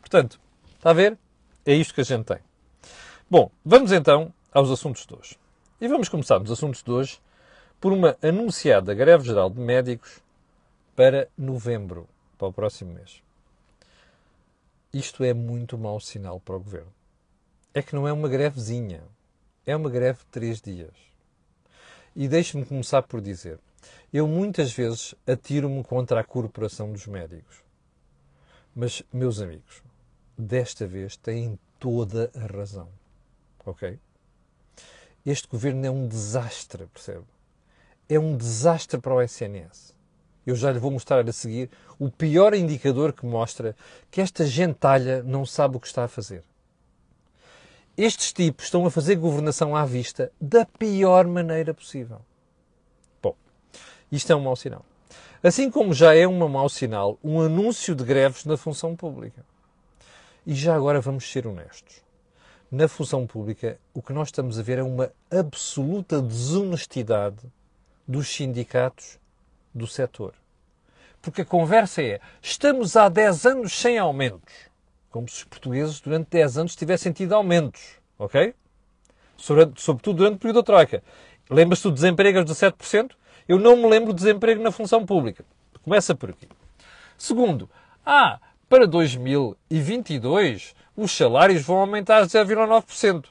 Portanto, 0.00 0.40
está 0.76 0.90
a 0.90 0.94
ver? 0.94 1.18
É 1.66 1.74
isto 1.74 1.94
que 1.94 2.00
a 2.00 2.04
gente 2.04 2.24
tem. 2.24 2.38
Bom, 3.28 3.50
vamos 3.64 3.92
então 3.92 4.32
aos 4.52 4.70
assuntos 4.70 5.06
de 5.06 5.14
hoje. 5.14 5.36
E 5.80 5.88
vamos 5.88 6.08
começar 6.08 6.38
nos 6.38 6.50
assuntos 6.50 6.82
de 6.82 6.90
hoje 6.90 7.20
por 7.80 7.92
uma 7.92 8.16
anunciada 8.22 8.92
greve 8.94 9.24
geral 9.24 9.48
de 9.50 9.60
médicos 9.60 10.20
para 10.94 11.28
novembro, 11.36 12.08
para 12.36 12.48
o 12.48 12.52
próximo 12.52 12.92
mês. 12.92 13.22
Isto 14.92 15.24
é 15.24 15.32
muito 15.32 15.78
mau 15.78 16.00
sinal 16.00 16.40
para 16.40 16.56
o 16.56 16.60
governo. 16.60 16.92
É 17.72 17.80
que 17.80 17.94
não 17.94 18.06
é 18.06 18.12
uma 18.12 18.28
grevezinha, 18.28 19.02
é 19.64 19.74
uma 19.74 19.88
greve 19.88 20.18
de 20.18 20.26
três 20.26 20.60
dias. 20.60 21.09
E 22.14 22.28
deixe-me 22.28 22.64
começar 22.64 23.02
por 23.02 23.20
dizer: 23.20 23.58
eu 24.12 24.26
muitas 24.26 24.72
vezes 24.72 25.14
atiro-me 25.26 25.84
contra 25.84 26.20
a 26.20 26.24
corporação 26.24 26.92
dos 26.92 27.06
médicos. 27.06 27.62
Mas, 28.74 29.02
meus 29.12 29.40
amigos, 29.40 29.82
desta 30.36 30.86
vez 30.86 31.16
têm 31.16 31.58
toda 31.78 32.30
a 32.34 32.46
razão. 32.46 32.88
Ok? 33.64 33.98
Este 35.24 35.46
governo 35.48 35.86
é 35.86 35.90
um 35.90 36.08
desastre, 36.08 36.86
percebe? 36.86 37.24
É 38.08 38.18
um 38.18 38.36
desastre 38.36 39.00
para 39.00 39.14
o 39.14 39.22
SNS. 39.22 39.94
Eu 40.46 40.56
já 40.56 40.72
lhe 40.72 40.78
vou 40.78 40.90
mostrar 40.90 41.28
a 41.28 41.32
seguir 41.32 41.70
o 41.98 42.10
pior 42.10 42.54
indicador 42.54 43.12
que 43.12 43.26
mostra 43.26 43.76
que 44.10 44.20
esta 44.20 44.46
gentalha 44.46 45.22
não 45.22 45.44
sabe 45.44 45.76
o 45.76 45.80
que 45.80 45.86
está 45.86 46.04
a 46.04 46.08
fazer. 46.08 46.42
Estes 48.04 48.32
tipos 48.32 48.64
estão 48.64 48.86
a 48.86 48.90
fazer 48.90 49.16
governação 49.16 49.76
à 49.76 49.84
vista 49.84 50.32
da 50.40 50.64
pior 50.64 51.26
maneira 51.26 51.74
possível. 51.74 52.20
Bom, 53.22 53.36
isto 54.10 54.32
é 54.32 54.36
um 54.36 54.40
mau 54.40 54.56
sinal. 54.56 54.84
Assim 55.42 55.70
como 55.70 55.92
já 55.92 56.14
é 56.14 56.26
um 56.26 56.48
mau 56.48 56.68
sinal 56.68 57.18
um 57.22 57.40
anúncio 57.40 57.94
de 57.94 58.04
greves 58.04 58.44
na 58.44 58.56
função 58.56 58.96
pública. 58.96 59.44
E 60.46 60.54
já 60.54 60.74
agora 60.74 61.00
vamos 61.00 61.30
ser 61.30 61.46
honestos. 61.46 62.02
Na 62.70 62.88
função 62.88 63.26
pública, 63.26 63.78
o 63.92 64.00
que 64.00 64.12
nós 64.12 64.28
estamos 64.28 64.58
a 64.58 64.62
ver 64.62 64.78
é 64.78 64.82
uma 64.82 65.12
absoluta 65.30 66.22
desonestidade 66.22 67.52
dos 68.06 68.28
sindicatos 68.28 69.18
do 69.74 69.86
setor. 69.86 70.34
Porque 71.20 71.42
a 71.42 71.44
conversa 71.44 72.02
é: 72.02 72.20
estamos 72.40 72.96
há 72.96 73.08
10 73.08 73.46
anos 73.46 73.78
sem 73.78 73.98
aumentos. 73.98 74.69
Como 75.10 75.28
se 75.28 75.38
os 75.38 75.44
portugueses 75.44 76.00
durante 76.00 76.28
10 76.30 76.58
anos 76.58 76.76
tivessem 76.76 77.12
tido 77.12 77.34
aumentos. 77.34 77.98
Ok? 78.18 78.54
Sobretudo 79.36 80.18
durante 80.18 80.36
o 80.36 80.38
período 80.38 80.56
da 80.56 80.62
Troika. 80.62 81.02
Lembras-te 81.48 81.84
do 81.84 81.92
desemprego 81.92 82.38
aos 82.38 82.50
17%? 82.50 83.12
Eu 83.48 83.58
não 83.58 83.76
me 83.76 83.88
lembro 83.88 84.12
do 84.12 84.16
desemprego 84.16 84.62
na 84.62 84.70
função 84.70 85.04
pública. 85.04 85.44
Começa 85.82 86.14
por 86.14 86.30
aqui. 86.30 86.46
Segundo, 87.18 87.68
ah, 88.06 88.38
para 88.68 88.86
2022 88.86 90.74
os 90.96 91.10
salários 91.10 91.62
vão 91.62 91.78
aumentar 91.78 92.22
0,9%. 92.26 93.26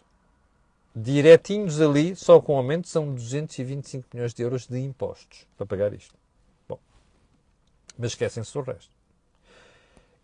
Diretinhos 0.95 1.79
ali, 1.79 2.15
só 2.15 2.41
com 2.41 2.57
aumento, 2.57 2.87
são 2.87 3.13
225 3.13 4.07
milhões 4.13 4.33
de 4.33 4.43
euros 4.43 4.67
de 4.67 4.79
impostos 4.79 5.47
para 5.55 5.65
pagar 5.65 5.93
isto. 5.93 6.13
Bom, 6.67 6.79
mas 7.97 8.11
esquecem-se 8.11 8.53
do 8.53 8.61
resto. 8.61 8.98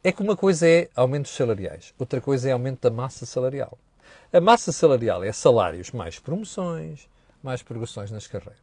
É 0.06 0.12
que 0.12 0.22
uma 0.22 0.38
coisa 0.38 0.70
é 0.70 0.88
aumentos 0.96 1.32
salariais, 1.32 1.92
outra 1.98 2.22
coisa 2.22 2.48
é 2.48 2.52
aumento 2.52 2.80
da 2.80 2.92
massa 2.92 3.26
salarial. 3.26 3.76
A 4.32 4.40
massa 4.40 4.72
salarial 4.72 5.24
é 5.24 5.32
salários 5.32 5.90
mais 5.90 6.20
promoções, 6.20 7.10
mais 7.42 7.64
progressões 7.64 8.12
nas 8.12 8.28
carreiras. 8.28 8.60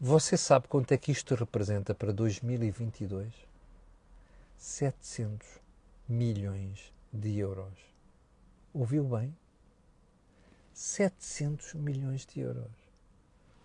Você 0.00 0.36
sabe 0.36 0.66
quanto 0.66 0.90
é 0.90 0.96
que 0.96 1.12
isto 1.12 1.36
representa 1.36 1.94
para 1.94 2.12
2022? 2.12 3.32
700 4.56 5.46
milhões 6.08 6.92
de 7.12 7.38
euros. 7.38 7.78
Ouviu 8.74 9.04
bem? 9.04 9.32
700 10.74 11.74
milhões 11.74 12.26
de 12.26 12.40
euros. 12.40 12.72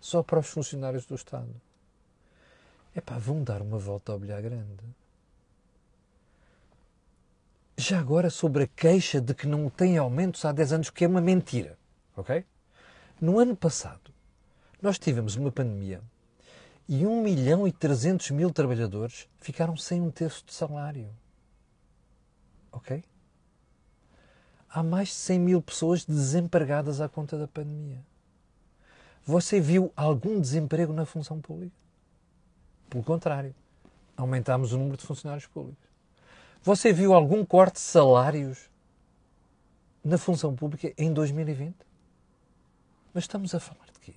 Só 0.00 0.22
para 0.22 0.38
os 0.38 0.46
funcionários 0.46 1.04
do 1.04 1.16
Estado. 1.16 1.52
Epá, 2.94 3.18
vão 3.18 3.42
dar 3.42 3.60
uma 3.60 3.76
volta 3.76 4.12
ao 4.12 4.20
bilhar 4.20 4.40
grande. 4.40 4.84
Já 7.76 7.98
agora 7.98 8.30
sobre 8.30 8.64
a 8.64 8.66
queixa 8.68 9.20
de 9.20 9.34
que 9.34 9.46
não 9.46 9.68
tem 9.68 9.98
aumentos 9.98 10.44
há 10.44 10.52
10 10.52 10.72
anos, 10.72 10.90
que 10.90 11.04
é 11.04 11.08
uma 11.08 11.20
mentira. 11.20 11.76
Ok? 12.16 12.44
No 13.20 13.38
ano 13.38 13.56
passado, 13.56 14.12
nós 14.80 14.98
tivemos 14.98 15.34
uma 15.34 15.50
pandemia 15.50 16.00
e 16.88 17.04
1 17.06 17.22
milhão 17.22 17.66
e 17.66 17.72
300 17.72 18.30
mil 18.30 18.52
trabalhadores 18.52 19.28
ficaram 19.40 19.76
sem 19.76 20.00
um 20.00 20.10
terço 20.10 20.44
de 20.46 20.52
salário. 20.52 21.08
Ok? 22.70 23.02
Há 24.68 24.82
mais 24.82 25.08
de 25.08 25.14
100 25.14 25.38
mil 25.40 25.62
pessoas 25.62 26.04
desempregadas 26.04 27.00
à 27.00 27.08
conta 27.08 27.38
da 27.38 27.48
pandemia. 27.48 28.04
Você 29.24 29.60
viu 29.60 29.92
algum 29.96 30.40
desemprego 30.40 30.92
na 30.92 31.06
função 31.06 31.40
pública? 31.40 31.74
Pelo 32.90 33.02
contrário, 33.02 33.54
aumentámos 34.16 34.72
o 34.72 34.78
número 34.78 34.96
de 34.96 35.06
funcionários 35.06 35.46
públicos. 35.46 35.93
Você 36.64 36.94
viu 36.94 37.12
algum 37.12 37.44
corte 37.44 37.74
de 37.74 37.80
salários 37.80 38.70
na 40.02 40.16
função 40.16 40.56
pública 40.56 40.94
em 40.96 41.12
2020? 41.12 41.74
Mas 43.12 43.24
estamos 43.24 43.54
a 43.54 43.60
falar 43.60 43.84
de 43.92 44.00
quê? 44.00 44.14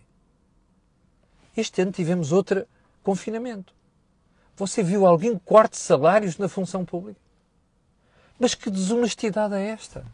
Este 1.58 1.82
ano 1.82 1.92
tivemos 1.92 2.32
outro 2.32 2.66
confinamento. 3.04 3.74
Você 4.56 4.82
viu 4.82 5.06
algum 5.06 5.38
corte 5.38 5.74
de 5.74 5.80
salários 5.80 6.38
na 6.38 6.48
função 6.48 6.86
pública? 6.86 7.20
Mas 8.40 8.56
que 8.56 8.72
desonestidade 8.72 9.54
é 9.54 9.68
esta? 9.68 10.06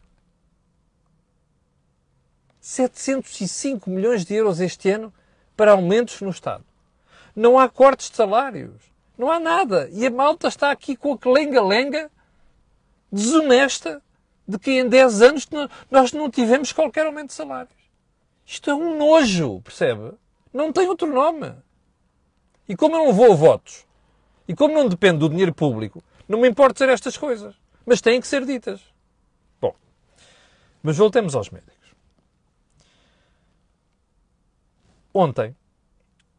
705 2.59 3.91
milhões 3.91 4.25
de 4.25 4.33
euros 4.33 4.59
este 4.59 4.89
ano 4.89 5.13
para 5.55 5.73
aumentos 5.73 6.19
no 6.19 6.31
Estado. 6.31 6.65
Não 7.35 7.59
há 7.59 7.69
cortes 7.69 8.09
de 8.09 8.15
salários. 8.15 8.81
Não 9.15 9.29
há 9.29 9.39
nada. 9.39 9.87
E 9.91 10.07
a 10.07 10.09
malta 10.09 10.47
está 10.47 10.71
aqui 10.71 10.95
com 10.95 11.13
a 11.13 11.29
lenga-lenga 11.31 12.09
desonesta 13.13 14.01
de 14.47 14.57
que 14.57 14.71
em 14.71 14.89
10 14.89 15.21
anos 15.21 15.47
nós 15.89 16.11
não 16.11 16.29
tivemos 16.29 16.71
qualquer 16.71 17.05
aumento 17.05 17.27
de 17.27 17.33
salários. 17.33 17.83
Isto 18.45 18.71
é 18.71 18.75
um 18.75 18.97
nojo, 18.97 19.61
percebe? 19.61 20.13
Não 20.51 20.73
tem 20.73 20.87
outro 20.87 21.07
nome. 21.07 21.53
E 22.67 22.75
como 22.75 22.95
eu 22.95 23.05
não 23.05 23.13
vou 23.13 23.31
a 23.31 23.35
votos, 23.35 23.85
e 24.47 24.55
como 24.55 24.73
não 24.73 24.89
depende 24.89 25.19
do 25.19 25.29
dinheiro 25.29 25.53
público, 25.53 26.03
não 26.27 26.39
me 26.39 26.49
importa 26.49 26.73
dizer 26.73 26.89
estas 26.89 27.17
coisas. 27.17 27.55
Mas 27.85 28.01
têm 28.01 28.19
que 28.19 28.27
ser 28.27 28.45
ditas. 28.45 28.81
Bom, 29.61 29.75
mas 30.81 30.97
voltemos 30.97 31.35
aos 31.35 31.49
médicos. 31.49 31.93
Ontem, 35.13 35.55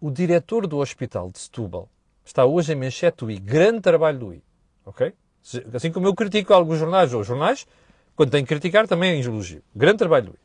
o 0.01 0.11
diretor 0.11 0.67
do 0.67 0.79
hospital 0.79 1.31
de 1.31 1.39
Setúbal 1.39 1.89
está 2.25 2.45
hoje 2.45 2.73
em 2.73 2.77
manchete 2.77 3.19
do 3.19 3.31
I. 3.31 3.39
Grande 3.39 3.81
trabalho 3.81 4.19
do 4.19 4.35
I. 4.35 4.43
Ok? 4.85 5.15
Assim 5.75 5.93
como 5.93 6.07
eu 6.07 6.15
critico 6.15 6.55
alguns 6.55 6.79
jornais 6.79 7.13
ou 7.13 7.23
jornais, 7.23 7.67
quando 8.17 8.31
tenho 8.31 8.45
que 8.45 8.55
criticar 8.55 8.89
também 8.89 9.11
é 9.11 9.21
elogio. 9.21 9.63
Grande 9.75 9.99
trabalho 9.99 10.27
do 10.27 10.33
I. 10.33 10.39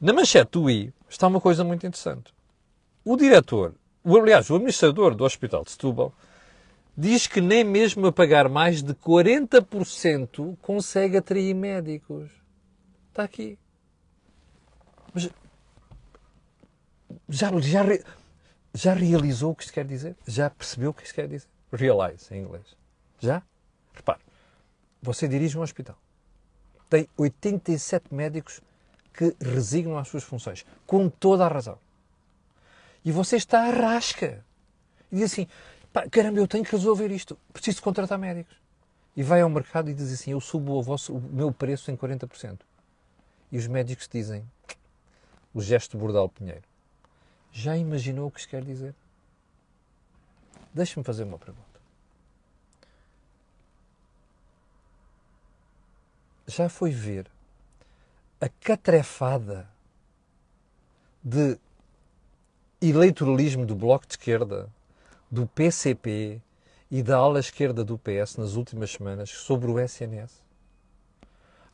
Na 0.00 0.12
manchete 0.12 0.50
do 0.52 0.68
I 0.68 0.92
está 1.08 1.26
uma 1.26 1.40
coisa 1.40 1.64
muito 1.64 1.86
interessante. 1.86 2.34
O 3.04 3.16
diretor, 3.16 3.74
o, 4.04 4.16
aliás, 4.16 4.50
o 4.50 4.56
administrador 4.56 5.14
do 5.14 5.24
hospital 5.24 5.64
de 5.64 5.70
Setúbal, 5.70 6.12
diz 6.96 7.26
que 7.26 7.40
nem 7.40 7.64
mesmo 7.64 8.06
a 8.06 8.12
pagar 8.12 8.48
mais 8.48 8.82
de 8.82 8.94
40% 8.94 10.56
consegue 10.60 11.16
atrair 11.16 11.54
médicos. 11.54 12.30
Está 13.08 13.24
aqui. 13.24 13.58
Mas 15.14 15.30
já, 17.28 17.50
já, 17.60 17.82
já 18.74 18.94
realizou 18.94 19.52
o 19.52 19.54
que 19.54 19.62
isto 19.64 19.72
quer 19.72 19.84
dizer? 19.84 20.16
Já 20.26 20.50
percebeu 20.50 20.90
o 20.90 20.94
que 20.94 21.04
isto 21.04 21.14
quer 21.14 21.28
dizer? 21.28 21.48
Realize, 21.72 22.32
em 22.34 22.42
inglês. 22.42 22.81
Já? 23.22 23.40
Repare, 23.94 24.18
você 25.00 25.28
dirige 25.28 25.56
um 25.56 25.62
hospital. 25.62 25.96
Tem 26.90 27.08
87 27.16 28.12
médicos 28.12 28.60
que 29.14 29.36
resignam 29.40 29.96
às 29.96 30.08
suas 30.08 30.24
funções, 30.24 30.66
com 30.84 31.08
toda 31.08 31.46
a 31.46 31.48
razão. 31.48 31.78
E 33.04 33.12
você 33.12 33.36
está 33.36 33.68
à 33.68 33.70
rasca. 33.70 34.44
E 35.10 35.16
diz 35.16 35.32
assim, 35.32 35.46
pá, 35.92 36.08
caramba, 36.08 36.40
eu 36.40 36.48
tenho 36.48 36.64
que 36.64 36.72
resolver 36.72 37.12
isto. 37.12 37.38
Preciso 37.52 37.80
contratar 37.80 38.18
médicos. 38.18 38.56
E 39.16 39.22
vai 39.22 39.40
ao 39.40 39.48
mercado 39.48 39.88
e 39.88 39.94
diz 39.94 40.12
assim, 40.12 40.32
eu 40.32 40.40
subo 40.40 40.72
o, 40.72 40.82
vosso, 40.82 41.14
o 41.14 41.20
meu 41.20 41.52
preço 41.52 41.92
em 41.92 41.96
40%. 41.96 42.58
E 43.52 43.58
os 43.58 43.68
médicos 43.68 44.08
dizem, 44.10 44.44
o 45.54 45.60
gesto 45.60 45.96
Bordal 45.96 46.28
Pinheiro, 46.28 46.62
já 47.52 47.76
imaginou 47.76 48.26
o 48.26 48.30
que 48.30 48.40
isto 48.40 48.48
quer 48.48 48.64
dizer? 48.64 48.94
Deixe-me 50.74 51.04
fazer 51.04 51.22
uma 51.22 51.38
pergunta. 51.38 51.71
Já 56.46 56.68
foi 56.68 56.90
ver 56.90 57.26
a 58.40 58.48
catrefada 58.48 59.68
de 61.22 61.58
eleitoralismo 62.80 63.64
do 63.64 63.74
Bloco 63.74 64.06
de 64.06 64.14
Esquerda, 64.14 64.68
do 65.30 65.46
PCP 65.46 66.40
e 66.90 67.02
da 67.02 67.16
ala 67.16 67.38
esquerda 67.40 67.84
do 67.84 67.96
PS 67.96 68.36
nas 68.36 68.54
últimas 68.54 68.90
semanas 68.90 69.30
sobre 69.30 69.70
o 69.70 69.78
SNS? 69.78 70.42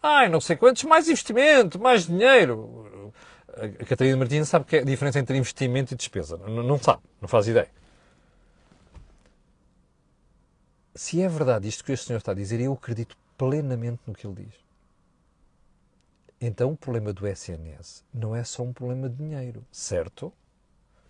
Ai, 0.02 0.28
não 0.28 0.40
sei 0.40 0.54
quantos, 0.54 0.84
mais 0.84 1.08
investimento, 1.08 1.78
mais 1.78 2.06
dinheiro 2.06 3.12
a 3.80 3.84
Catarina 3.84 4.16
Martins 4.16 4.48
sabe 4.48 4.64
que 4.64 4.76
é 4.76 4.80
a 4.80 4.84
diferença 4.84 5.18
entre 5.18 5.36
investimento 5.36 5.94
e 5.94 5.96
despesa. 5.96 6.36
Não, 6.36 6.62
não 6.62 6.78
sabe, 6.78 7.02
não 7.20 7.28
faz 7.28 7.48
ideia. 7.48 7.68
Se 10.94 11.22
é 11.22 11.28
verdade 11.28 11.68
isto 11.68 11.84
que 11.84 11.92
este 11.92 12.06
senhor 12.06 12.18
está 12.18 12.32
a 12.32 12.34
dizer, 12.34 12.60
eu 12.60 12.72
acredito 12.72 13.16
plenamente 13.38 14.00
no 14.06 14.12
que 14.12 14.26
ele 14.26 14.44
diz. 14.44 14.54
Então 16.40 16.72
o 16.72 16.76
problema 16.76 17.12
do 17.12 17.26
SNS 17.26 18.04
não 18.12 18.36
é 18.36 18.44
só 18.44 18.62
um 18.62 18.72
problema 18.72 19.08
de 19.08 19.16
dinheiro, 19.16 19.64
certo? 19.72 20.32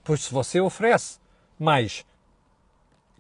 Pois 0.05 0.23
se 0.23 0.33
você 0.33 0.61
oferece 0.61 1.19
mais 1.59 2.05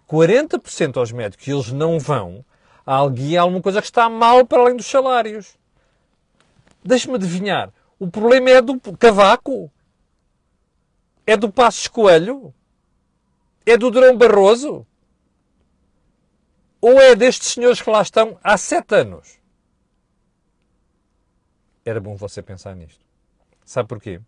40% 0.08 0.96
aos 0.96 1.12
médicos 1.12 1.46
e 1.46 1.50
eles 1.50 1.72
não 1.72 1.98
vão, 1.98 2.44
há 2.86 2.96
alguma 2.96 3.60
coisa 3.60 3.80
que 3.80 3.86
está 3.86 4.08
mal 4.08 4.46
para 4.46 4.62
além 4.62 4.76
dos 4.76 4.86
salários. 4.86 5.58
Deixe-me 6.82 7.16
adivinhar. 7.16 7.72
O 7.98 8.08
problema 8.08 8.50
é 8.50 8.62
do 8.62 8.80
Cavaco? 8.96 9.70
É 11.26 11.36
do 11.36 11.52
Passos 11.52 11.88
Coelho? 11.88 12.54
É 13.66 13.76
do 13.76 13.90
Durão 13.90 14.16
Barroso? 14.16 14.86
Ou 16.80 17.00
é 17.00 17.14
destes 17.14 17.52
senhores 17.52 17.80
que 17.80 17.90
lá 17.90 18.02
estão 18.02 18.38
há 18.42 18.56
sete 18.56 18.94
anos? 18.94 19.38
era 21.88 22.00
bom 22.00 22.16
você 22.16 22.42
pensar 22.42 22.76
nisto. 22.76 23.04
Sabe 23.64 23.88
porquê? 23.88 24.20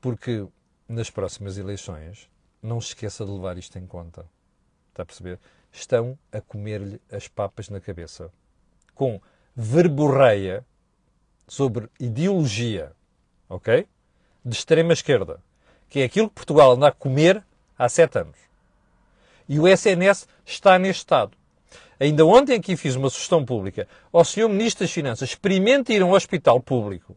Porque 0.00 0.46
nas 0.88 1.08
próximas 1.10 1.56
eleições, 1.56 2.28
não 2.62 2.80
se 2.80 2.88
esqueça 2.88 3.24
de 3.24 3.30
levar 3.30 3.56
isto 3.56 3.78
em 3.78 3.86
conta. 3.86 4.26
Está 4.90 5.02
a 5.02 5.06
perceber? 5.06 5.38
Estão 5.72 6.18
a 6.32 6.40
comer-lhe 6.40 7.00
as 7.10 7.28
papas 7.28 7.68
na 7.68 7.80
cabeça. 7.80 8.30
Com 8.94 9.20
verborreia 9.54 10.64
sobre 11.46 11.88
ideologia, 11.98 12.92
ok? 13.48 13.86
De 14.44 14.56
extrema 14.56 14.92
esquerda. 14.92 15.40
Que 15.88 16.00
é 16.00 16.04
aquilo 16.04 16.28
que 16.28 16.34
Portugal 16.34 16.72
anda 16.72 16.88
a 16.88 16.92
comer 16.92 17.44
há 17.78 17.88
sete 17.88 18.18
anos. 18.18 18.36
E 19.48 19.58
o 19.58 19.68
SNS 19.68 20.26
está 20.44 20.78
neste 20.78 21.00
estado. 21.00 21.36
Ainda 21.98 22.24
ontem 22.26 22.56
aqui 22.56 22.76
fiz 22.76 22.96
uma 22.96 23.08
sugestão 23.08 23.44
pública 23.44 23.86
ao 24.12 24.24
Sr. 24.24 24.48
Ministro 24.48 24.84
das 24.84 24.92
Finanças 24.92 25.30
experimente 25.30 25.92
ir 25.92 26.02
a 26.02 26.04
um 26.04 26.12
hospital 26.12 26.60
público, 26.60 27.16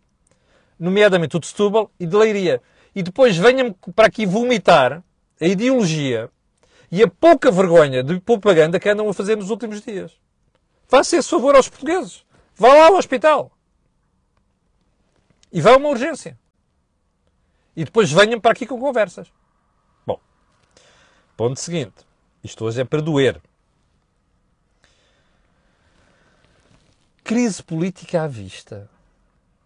nomeadamente 0.79 1.35
o 1.35 1.39
de 1.39 1.47
Setúbal 1.47 1.91
e 1.99 2.05
de 2.05 2.15
Leiria, 2.15 2.61
e 2.95 3.01
depois 3.01 3.35
venha-me 3.35 3.75
para 3.95 4.07
aqui 4.07 4.25
vomitar 4.25 5.03
a 5.39 5.45
ideologia 5.45 6.29
e 6.91 7.03
a 7.03 7.07
pouca 7.07 7.51
vergonha 7.51 8.03
de 8.03 8.19
propaganda 8.19 8.79
que 8.79 8.89
andam 8.89 9.09
a 9.09 9.13
fazer 9.13 9.35
nos 9.35 9.49
últimos 9.49 9.81
dias. 9.81 10.17
Faça 10.87 11.17
esse 11.17 11.29
favor 11.29 11.55
aos 11.55 11.67
portugueses. 11.67 12.25
Vá 12.55 12.73
lá 12.73 12.87
ao 12.87 12.95
hospital. 12.95 13.51
E 15.51 15.59
vá 15.59 15.73
a 15.73 15.77
uma 15.77 15.89
urgência. 15.89 16.39
E 17.75 17.83
depois 17.83 18.11
venham 18.11 18.39
para 18.39 18.51
aqui 18.51 18.65
com 18.65 18.79
conversas. 18.79 19.31
Bom, 20.05 20.19
ponto 21.35 21.59
seguinte. 21.59 22.06
Isto 22.43 22.65
hoje 22.65 22.81
é 22.81 22.85
para 22.85 23.01
doer. 23.01 23.41
Crise 27.23 27.61
política 27.61 28.23
à 28.23 28.27
vista. 28.27 28.89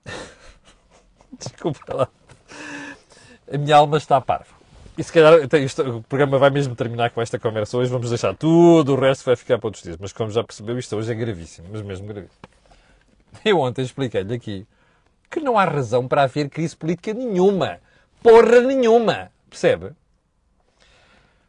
Desculpa 1.38 1.94
lá. 1.94 2.08
A 3.52 3.58
minha 3.58 3.76
alma 3.76 3.98
está 3.98 4.20
parva. 4.20 4.62
E 4.98 5.04
se 5.04 5.12
calhar 5.12 5.34
isto, 5.62 5.82
o 5.98 6.04
programa 6.04 6.38
vai 6.38 6.50
mesmo 6.50 6.76
terminar 6.76 7.12
com 7.12 7.22
esta 7.22 7.40
conversa 7.40 7.78
hoje. 7.78 7.92
Vamos 7.92 8.10
deixar 8.10 8.36
tudo, 8.36 8.94
o 8.94 9.00
resto 9.00 9.26
vai 9.26 9.36
ficar 9.36 9.58
para 9.58 9.68
outros 9.68 9.84
dias. 9.84 9.98
Mas 10.00 10.12
como 10.12 10.32
já 10.32 10.44
percebeu, 10.44 10.78
isto 10.78 10.96
hoje 10.96 11.12
é 11.12 11.16
gravíssimo. 11.16 11.68
Mas 11.72 11.82
mesmo 11.82 12.08
gravíssimo. 12.08 12.40
Eu 13.46 13.60
ontem 13.60 13.84
expliquei-lhe 13.84 14.34
aqui 14.34 14.68
que 15.30 15.40
não 15.40 15.58
há 15.58 15.64
razão 15.64 16.08
para 16.08 16.24
haver 16.24 16.50
crise 16.50 16.76
política 16.76 17.14
nenhuma. 17.14 17.80
Porra 18.22 18.62
nenhuma. 18.62 19.32
Percebe? 19.50 19.92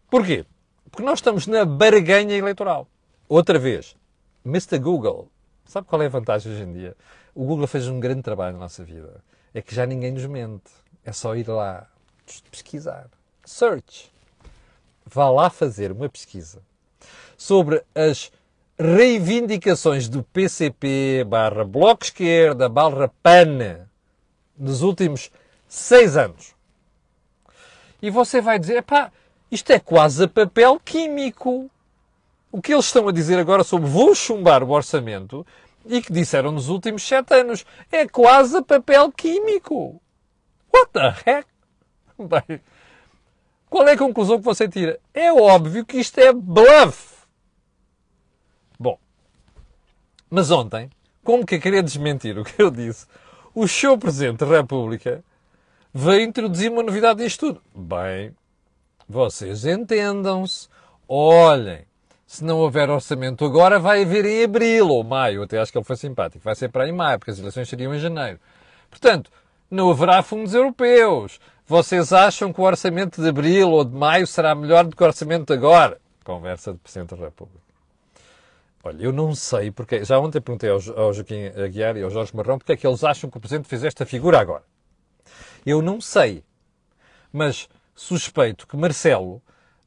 Porquê? 0.09 0.45
Porque 0.93 1.03
nós 1.03 1.19
estamos 1.19 1.49
na 1.49 1.65
barganha 1.65 2.37
eleitoral. 2.37 2.87
Outra 3.29 3.59
vez, 3.59 3.97
Mr. 4.47 4.79
Google 4.79 5.29
Sabe 5.73 5.87
qual 5.87 6.03
é 6.03 6.05
a 6.05 6.11
vantagem 6.11 6.53
hoje 6.53 6.65
em 6.65 6.73
dia? 6.75 6.95
O 7.35 7.47
Google 7.47 7.67
fez 7.67 7.89
um 7.89 7.99
grande 7.99 8.21
trabalho 8.21 8.53
na 8.53 8.59
nossa 8.59 8.85
vida. 8.85 9.25
É 9.55 9.63
que 9.63 9.75
já 9.75 9.87
ninguém 9.87 10.13
nos 10.13 10.27
mente. 10.27 10.71
É 11.03 11.13
só 11.13 11.35
ir 11.35 11.49
lá 11.49 11.89
pesquisar. 12.51 13.09
Search. 13.43 14.13
Vá 15.07 15.31
lá 15.31 15.49
fazer 15.49 15.91
uma 15.91 16.11
pesquisa 16.11 16.61
sobre 17.39 17.83
as 17.95 18.31
reivindicações 18.79 20.11
do 20.11 20.23
PCP 20.23 21.25
barra 21.27 21.65
Bloco 21.65 22.05
Esquerda 22.05 22.69
barra 22.69 23.11
PAN 23.23 23.89
nos 24.57 24.83
últimos 24.83 25.31
seis 25.67 26.19
anos. 26.19 26.55
E 28.03 28.11
você 28.11 28.43
vai 28.43 28.59
dizer, 28.59 28.83
pá, 28.83 29.11
isto 29.53 29.71
é 29.71 29.79
quase 29.79 30.27
papel 30.27 30.81
químico. 30.81 31.71
O 32.51 32.63
que 32.63 32.73
eles 32.73 32.87
estão 32.87 33.07
a 33.07 33.13
dizer 33.13 33.39
agora 33.39 33.63
sobre 33.63 33.87
vou 33.87 34.15
chumbar 34.15 34.63
o 34.63 34.71
orçamento 34.71 35.47
e 35.85 36.01
que 36.01 36.11
disseram 36.11 36.51
nos 36.51 36.71
últimos 36.71 37.03
sete 37.03 37.35
anos 37.35 37.67
é 37.91 38.09
quase 38.09 38.63
papel 38.63 39.13
químico. 39.13 40.01
What 40.73 40.91
the 40.93 41.15
heck? 41.27 41.49
Bem, 42.19 42.61
qual 43.69 43.87
é 43.87 43.93
a 43.93 43.99
conclusão 43.99 44.39
que 44.39 44.45
você 44.45 44.67
tira? 44.67 44.99
É 45.13 45.31
óbvio 45.31 45.85
que 45.85 45.99
isto 45.99 46.19
é 46.19 46.33
bluff. 46.33 47.27
Bom, 48.79 48.99
mas 50.31 50.51
ontem, 50.51 50.89
como 51.23 51.45
que 51.45 51.59
queria 51.59 51.83
desmentir 51.83 52.39
o 52.39 52.45
que 52.45 52.63
eu 52.63 52.71
disse, 52.71 53.07
o 53.55 53.69
seu 53.69 53.99
Presidente 53.99 54.39
da 54.39 54.47
República 54.47 55.23
veio 55.93 56.23
introduzir 56.23 56.73
uma 56.73 56.83
novidade 56.83 57.23
nisto 57.23 57.53
tudo. 57.53 57.63
Bem, 57.75 58.35
vocês 59.09 59.65
entendam-se, 59.65 60.69
olhem, 61.09 61.85
se 62.27 62.43
não 62.43 62.59
houver 62.59 62.89
orçamento 62.89 63.45
agora, 63.45 63.79
vai 63.79 64.03
haver 64.03 64.25
em 64.25 64.45
abril 64.45 64.89
ou 64.89 65.05
maio. 65.05 65.43
Até 65.43 65.59
acho 65.59 65.71
que 65.71 65.77
ele 65.77 65.85
foi 65.85 65.97
simpático. 65.97 66.43
Vai 66.43 66.55
ser 66.55 66.71
para 66.71 66.89
em 66.89 66.93
maio, 66.93 67.19
porque 67.19 67.31
as 67.31 67.39
eleições 67.39 67.69
seriam 67.69 67.95
em 67.95 67.99
janeiro. 67.99 68.41
Portanto, 68.89 69.31
não 69.71 69.91
haverá 69.91 70.23
fundos 70.23 70.55
europeus. 70.55 71.39
Vocês 71.67 72.13
acham 72.13 72.53
que 72.53 72.61
o 72.61 72.65
orçamento 72.65 73.21
de 73.21 73.29
abril 73.29 73.71
ou 73.71 73.85
de 73.85 73.95
maio 73.95 74.27
será 74.27 74.55
melhor 74.55 74.85
do 74.85 74.97
que 74.97 75.03
o 75.03 75.07
orçamento 75.07 75.47
de 75.47 75.53
agora? 75.53 76.01
Conversa 76.25 76.73
do 76.73 76.79
Presidente 76.79 77.15
da 77.15 77.25
República. 77.25 77.61
Olha, 78.85 79.03
eu 79.03 79.13
não 79.13 79.35
sei 79.35 79.71
porque. 79.71 80.05
Já 80.05 80.19
ontem 80.19 80.41
perguntei 80.41 80.71
ao, 80.71 80.79
ao 80.97 81.13
Joaquim 81.13 81.47
Aguiar 81.49 81.97
e 81.97 82.03
ao 82.03 82.11
Jorge 82.11 82.35
Marrão 82.35 82.59
porque 82.59 82.73
é 82.73 82.77
que 82.77 82.87
eles 82.87 83.05
acham 83.05 83.31
que 83.31 83.37
o 83.37 83.41
Presidente 83.41 83.69
fez 83.69 83.85
esta 83.85 84.05
figura 84.05 84.41
agora. 84.41 84.65
Eu 85.65 85.81
não 85.81 86.01
sei. 86.01 86.43
Mas 87.33 87.69
suspeito 87.95 88.67
que 88.67 88.77
Marcelo. 88.77 89.43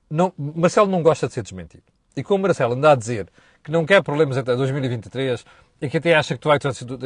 Não, 0.10 0.32
Marcelo 0.38 0.90
não 0.90 1.02
gosta 1.02 1.28
de 1.28 1.34
ser 1.34 1.42
desmentido 1.42 1.96
e 2.16 2.24
como 2.24 2.44
Marcelo 2.44 2.74
anda 2.74 2.92
a 2.92 2.96
dizer 2.96 3.28
que 3.64 3.72
não 3.72 3.86
quer 3.86 4.02
problemas 4.02 4.38
até 4.38 4.56
2023 4.56 5.46
e 5.82 5.90
que 5.90 5.98
até 5.98 6.16
acha 6.16 6.38
que 6.38 6.48
vai, 6.48 6.58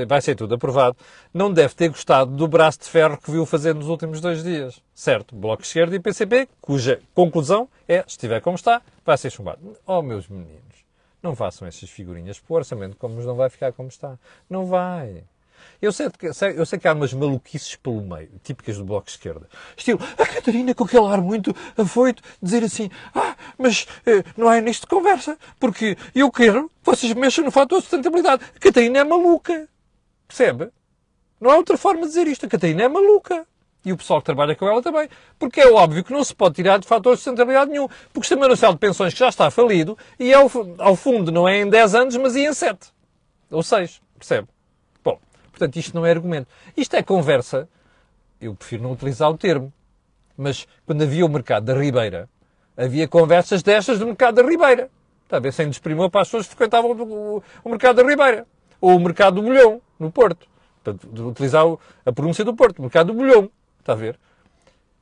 vai 0.07 0.21
ser 0.21 0.35
tudo 0.35 0.53
aprovado, 0.53 0.95
não 1.33 1.51
deve 1.51 1.73
ter 1.73 1.89
gostado 1.89 2.31
do 2.31 2.47
braço 2.47 2.79
de 2.79 2.85
ferro 2.85 3.17
que 3.17 3.31
viu 3.31 3.45
fazer 3.45 3.73
nos 3.73 3.87
últimos 3.87 4.21
dois 4.21 4.43
dias. 4.43 4.79
Certo, 4.93 5.35
Bloco 5.35 5.63
Esquerdo 5.63 5.95
e 5.95 5.99
PCP, 5.99 6.47
cuja 6.61 7.01
conclusão 7.15 7.67
é, 7.87 8.03
estiver 8.05 8.41
como 8.41 8.55
está, 8.55 8.81
vai 9.03 9.17
ser 9.17 9.31
chumbado. 9.31 9.75
Oh, 9.87 10.01
meus 10.03 10.27
meninos, 10.27 10.85
não 11.23 11.35
façam 11.35 11.67
essas 11.67 11.89
figurinhas, 11.89 12.39
porque 12.39 12.53
o 12.53 12.57
orçamento 12.57 12.95
como 12.97 13.19
não 13.21 13.35
vai 13.35 13.49
ficar 13.49 13.73
como 13.73 13.89
está. 13.89 14.19
Não 14.47 14.65
vai. 14.65 15.23
Eu 15.81 15.91
sei, 15.91 16.07
eu 16.55 16.65
sei 16.65 16.79
que 16.79 16.87
há 16.87 16.93
umas 16.93 17.13
maluquices 17.13 17.75
pelo 17.75 18.01
meio, 18.01 18.29
típicas 18.43 18.77
do 18.77 18.85
Bloco 18.85 19.05
de 19.05 19.11
Esquerda. 19.11 19.47
Estilo, 19.75 19.99
a 20.17 20.25
Catarina 20.25 20.73
com 20.73 20.83
aquele 20.83 21.05
ar 21.05 21.21
muito 21.21 21.55
afoito, 21.77 22.21
dizer 22.41 22.63
assim, 22.63 22.89
ah, 23.15 23.35
mas 23.57 23.87
eh, 24.05 24.23
não 24.35 24.51
é 24.51 24.61
nisto 24.61 24.81
de 24.81 24.87
conversa, 24.87 25.37
porque 25.59 25.97
eu 26.13 26.31
quero 26.31 26.69
que 26.69 26.85
vocês 26.85 27.13
mexam 27.13 27.45
no 27.45 27.51
fator 27.51 27.79
de 27.79 27.83
sustentabilidade. 27.85 28.43
A 28.55 28.59
Catarina 28.59 28.99
é 28.99 29.03
maluca. 29.03 29.67
Percebe? 30.27 30.69
Não 31.39 31.49
há 31.49 31.55
outra 31.55 31.77
forma 31.77 32.01
de 32.01 32.07
dizer 32.07 32.27
isto. 32.27 32.45
A 32.45 32.49
Catarina 32.49 32.83
é 32.83 32.87
maluca. 32.87 33.45
E 33.85 33.93
o 33.93 33.97
pessoal 33.97 34.19
que 34.19 34.25
trabalha 34.25 34.55
com 34.55 34.67
ela 34.67 34.81
também. 34.81 35.09
Porque 35.37 35.61
é 35.61 35.71
óbvio 35.71 36.03
que 36.03 36.11
não 36.11 36.23
se 36.23 36.35
pode 36.35 36.55
tirar 36.55 36.79
de 36.79 36.87
fator 36.87 37.13
de 37.13 37.21
sustentabilidade 37.21 37.71
nenhum. 37.71 37.87
Porque 37.87 38.19
o 38.19 38.23
Sistema 38.23 38.47
Nacional 38.47 38.73
de 38.73 38.79
Pensões 38.79 39.13
que 39.13 39.19
já 39.19 39.29
está 39.29 39.49
falido 39.49 39.97
e 40.19 40.33
ao, 40.33 40.51
ao 40.77 40.95
fundo 40.95 41.31
não 41.31 41.47
é 41.47 41.61
em 41.61 41.69
10 41.69 41.95
anos, 41.95 42.17
mas 42.17 42.35
em 42.35 42.51
7. 42.51 42.91
Ou 43.49 43.63
6. 43.63 44.01
Percebe? 44.17 44.47
Portanto, 45.59 45.75
isto 45.75 45.93
não 45.93 46.05
é 46.05 46.11
argumento. 46.11 46.47
Isto 46.75 46.95
é 46.95 47.03
conversa. 47.03 47.67
Eu 48.39 48.55
prefiro 48.55 48.83
não 48.83 48.93
utilizar 48.93 49.29
o 49.29 49.37
termo. 49.37 49.73
Mas 50.37 50.65
quando 50.85 51.01
havia 51.01 51.25
o 51.25 51.29
mercado 51.29 51.65
da 51.65 51.73
Ribeira, 51.73 52.29
havia 52.77 53.09
conversas 53.09 53.61
destas 53.61 53.99
do 53.99 54.05
mercado 54.05 54.35
da 54.35 54.49
Ribeira. 54.49 54.89
Ver? 55.41 55.51
Sem 55.51 55.67
desprimor 55.67 56.09
para 56.09 56.21
as 56.21 56.29
pessoas 56.29 56.47
que 56.47 56.55
frequentavam 56.55 56.91
o, 56.91 57.69
mercado 57.69 57.97
da 57.97 58.09
Ribeira. 58.09 58.47
Ou 58.79 58.95
o 58.95 58.99
mercado 58.99 59.35
do 59.35 59.41
Bolhão, 59.41 59.81
no 59.99 60.09
Porto. 60.09 60.47
Portanto, 60.81 61.09
de 61.11 61.21
utilizar 61.21 61.65
a 62.05 62.11
pronúncia 62.13 62.45
do 62.45 62.55
Porto. 62.55 62.81
Mercado 62.81 63.07
do 63.07 63.13
Bolhão. 63.13 63.51
Está 63.81 63.91
a 63.91 63.97
ver? 63.97 64.17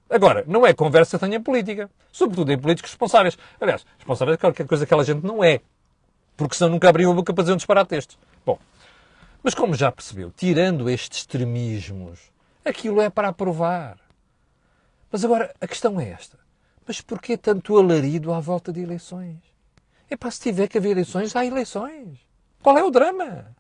Agora, 0.09 0.43
não 0.47 0.65
é 0.65 0.73
conversa 0.73 1.19
que 1.19 1.25
tenha 1.25 1.39
política. 1.39 1.87
Sobretudo 2.11 2.51
em 2.51 2.57
políticos 2.57 2.89
responsáveis. 2.89 3.37
Aliás, 3.61 3.85
responsáveis 3.99 4.37
é 4.37 4.37
qualquer 4.39 4.65
coisa 4.65 4.87
que 4.87 4.91
aquela 4.91 5.03
gente 5.03 5.23
não 5.23 5.43
é. 5.43 5.61
Porque 6.35 6.55
senão 6.55 6.71
nunca 6.71 6.89
abriam 6.89 7.11
a 7.11 7.15
boca 7.15 7.31
para 7.31 7.43
dizer 7.43 7.53
um 7.53 7.57
disparate 7.57 7.91
destes. 7.91 8.17
Bom, 8.43 8.57
mas 9.43 9.53
como 9.53 9.75
já 9.75 9.91
percebeu, 9.91 10.31
tirando 10.31 10.89
estes 10.89 11.19
extremismos, 11.19 12.31
aquilo 12.63 13.01
é 13.01 13.09
para 13.09 13.29
aprovar. 13.29 13.97
Mas 15.11 15.23
agora 15.23 15.53
a 15.59 15.67
questão 15.67 15.99
é 15.99 16.09
esta. 16.09 16.37
Mas 16.85 17.01
porquê 17.01 17.37
tanto 17.37 17.77
alarido 17.77 18.33
à 18.33 18.39
volta 18.39 18.71
de 18.71 18.81
eleições? 18.81 19.37
É 20.09 20.15
para 20.15 20.31
se 20.31 20.39
tiver 20.39 20.67
que 20.67 20.77
haver 20.77 20.91
eleições, 20.91 21.35
há 21.35 21.45
eleições. 21.45 22.19
Qual 22.61 22.77
é 22.77 22.83
o 22.83 22.89
drama? 22.89 23.55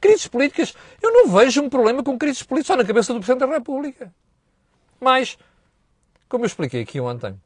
Crises 0.00 0.26
políticas, 0.26 0.74
eu 1.00 1.12
não 1.12 1.28
vejo 1.28 1.62
um 1.62 1.68
problema 1.68 2.02
com 2.02 2.18
crises 2.18 2.42
políticas 2.42 2.66
só 2.66 2.76
na 2.76 2.84
cabeça 2.84 3.12
do 3.12 3.20
Presidente 3.20 3.48
da 3.48 3.54
República. 3.54 4.12
Mas, 5.00 5.38
como 6.28 6.44
eu 6.44 6.46
expliquei 6.46 6.82
aqui 6.82 7.00
ontem, 7.00 7.40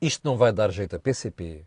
isto 0.00 0.22
não 0.24 0.36
vai 0.36 0.52
dar 0.52 0.70
jeito 0.70 0.96
a 0.96 0.98
PCP, 0.98 1.64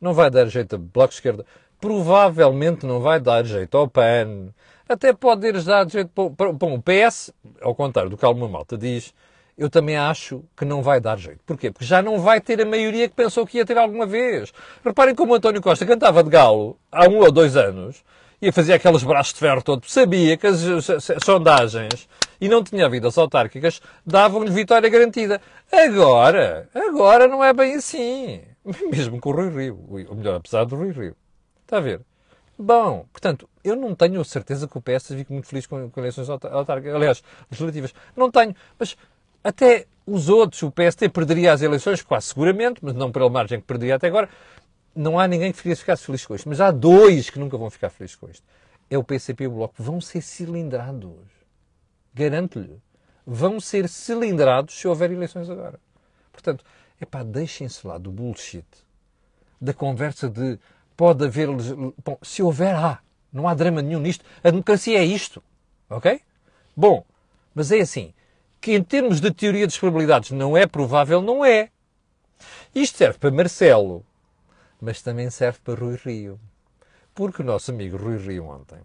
não 0.00 0.12
vai 0.12 0.30
dar 0.30 0.46
jeito 0.46 0.74
a 0.74 0.78
Bloco 0.78 1.08
de 1.08 1.14
Esquerda, 1.14 1.46
provavelmente 1.80 2.86
não 2.86 3.00
vai 3.00 3.18
dar 3.18 3.44
jeito 3.44 3.76
ao 3.76 3.88
PAN, 3.88 4.48
até 4.88 5.12
pode 5.12 5.46
ir 5.46 5.62
dar 5.62 5.88
jeito 5.88 6.10
para, 6.36 6.50
o 6.50 6.82
PS, 6.82 7.32
ao 7.60 7.74
contrário 7.74 8.10
do 8.10 8.16
que 8.16 8.24
alguma 8.24 8.48
malta 8.48 8.76
diz, 8.76 9.14
eu 9.56 9.68
também 9.68 9.96
acho 9.96 10.42
que 10.56 10.64
não 10.64 10.82
vai 10.82 11.00
dar 11.00 11.18
jeito. 11.18 11.40
Porquê? 11.46 11.70
Porque 11.70 11.84
já 11.84 12.00
não 12.00 12.18
vai 12.18 12.40
ter 12.40 12.60
a 12.60 12.64
maioria 12.64 13.08
que 13.08 13.14
pensou 13.14 13.46
que 13.46 13.58
ia 13.58 13.64
ter 13.64 13.76
alguma 13.76 14.06
vez. 14.06 14.52
Reparem 14.84 15.14
como 15.14 15.34
António 15.34 15.60
Costa 15.60 15.84
cantava 15.84 16.22
de 16.22 16.30
galo 16.30 16.78
há 16.90 17.08
um 17.08 17.18
ou 17.18 17.30
dois 17.30 17.56
anos 17.56 18.02
ia 18.40 18.52
fazer 18.52 18.72
aqueles 18.72 19.02
braços 19.02 19.34
de 19.34 19.40
ferro 19.40 19.62
todo, 19.62 19.84
sabia 19.86 20.36
que 20.36 20.46
as, 20.46 20.60
sondagens 21.22 22.08
e 22.40 22.48
não 22.48 22.64
tinha 22.64 22.86
havido 22.86 23.06
as 23.06 23.18
autárquicas, 23.18 23.82
davam-lhe 24.06 24.50
vitória 24.50 24.88
garantida. 24.88 25.40
Agora, 25.70 26.68
agora 26.74 27.28
não 27.28 27.44
é 27.44 27.52
bem 27.52 27.74
assim. 27.74 28.40
Mesmo 28.90 29.20
com 29.20 29.30
o 29.30 29.32
Rui 29.32 29.50
Rio, 29.50 30.06
ou 30.08 30.16
melhor, 30.16 30.36
apesar 30.36 30.64
do 30.64 30.76
Rui 30.76 30.90
Rio. 30.90 31.14
Está 31.70 31.78
a 31.78 31.80
ver? 31.80 32.00
Bom, 32.58 33.06
portanto, 33.12 33.48
eu 33.62 33.76
não 33.76 33.94
tenho 33.94 34.24
certeza 34.24 34.66
que 34.66 34.76
o 34.76 34.82
PS 34.82 35.06
fique 35.06 35.32
muito 35.32 35.46
feliz 35.46 35.68
com, 35.68 35.88
com 35.88 36.00
eleições 36.00 36.28
autárquicas, 36.28 36.96
aliás, 36.96 37.22
legislativas. 37.48 37.94
Não 38.16 38.28
tenho, 38.28 38.56
mas 38.76 38.96
até 39.44 39.86
os 40.04 40.28
outros, 40.28 40.60
o 40.64 40.72
PST 40.72 41.08
perderia 41.10 41.52
as 41.52 41.62
eleições, 41.62 42.02
quase 42.02 42.26
seguramente, 42.26 42.80
mas 42.82 42.92
não 42.94 43.12
pela 43.12 43.30
margem 43.30 43.60
que 43.60 43.66
perderia 43.68 43.94
até 43.94 44.08
agora. 44.08 44.28
Não 44.96 45.16
há 45.16 45.28
ninguém 45.28 45.52
que 45.52 45.58
ficasse 45.58 46.04
feliz 46.04 46.26
com 46.26 46.34
isto. 46.34 46.48
Mas 46.48 46.60
há 46.60 46.72
dois 46.72 47.30
que 47.30 47.38
nunca 47.38 47.56
vão 47.56 47.70
ficar 47.70 47.88
felizes 47.88 48.16
com 48.16 48.28
isto. 48.28 48.44
É 48.90 48.98
o 48.98 49.04
PCP 49.04 49.44
e 49.44 49.46
o 49.46 49.52
Bloco. 49.52 49.74
Vão 49.78 50.00
ser 50.00 50.20
cilindrados. 50.20 51.30
Garanto-lhe. 52.12 52.82
Vão 53.24 53.60
ser 53.60 53.88
cilindrados 53.88 54.74
se 54.74 54.88
houver 54.88 55.12
eleições 55.12 55.48
agora. 55.48 55.78
Portanto, 56.32 56.64
epá, 57.00 57.22
deixem-se 57.22 57.86
lá 57.86 57.96
do 57.96 58.10
bullshit. 58.10 58.66
Da 59.60 59.72
conversa 59.72 60.28
de 60.28 60.58
pode 61.00 61.24
haver. 61.24 61.48
Bom, 62.04 62.18
se 62.20 62.42
houver, 62.42 62.74
há. 62.76 62.98
Não 63.32 63.48
há 63.48 63.54
drama 63.54 63.80
nenhum 63.80 64.00
nisto. 64.00 64.22
A 64.44 64.50
democracia 64.50 64.98
é 64.98 65.04
isto. 65.04 65.42
Ok? 65.88 66.20
Bom, 66.76 67.02
mas 67.54 67.72
é 67.72 67.80
assim 67.80 68.12
que 68.60 68.74
em 68.74 68.82
termos 68.82 69.18
de 69.18 69.30
teoria 69.30 69.66
das 69.66 69.78
probabilidades 69.78 70.30
não 70.30 70.54
é 70.54 70.66
provável, 70.66 71.22
não 71.22 71.42
é. 71.42 71.70
Isto 72.74 72.98
serve 72.98 73.18
para 73.18 73.30
Marcelo, 73.30 74.04
mas 74.78 75.00
também 75.00 75.30
serve 75.30 75.58
para 75.64 75.80
Rui 75.80 75.98
Rio. 76.04 76.38
Porque 77.14 77.40
o 77.40 77.44
nosso 77.46 77.70
amigo 77.70 77.96
Rui 77.96 78.18
Rio 78.18 78.44
ontem, 78.44 78.80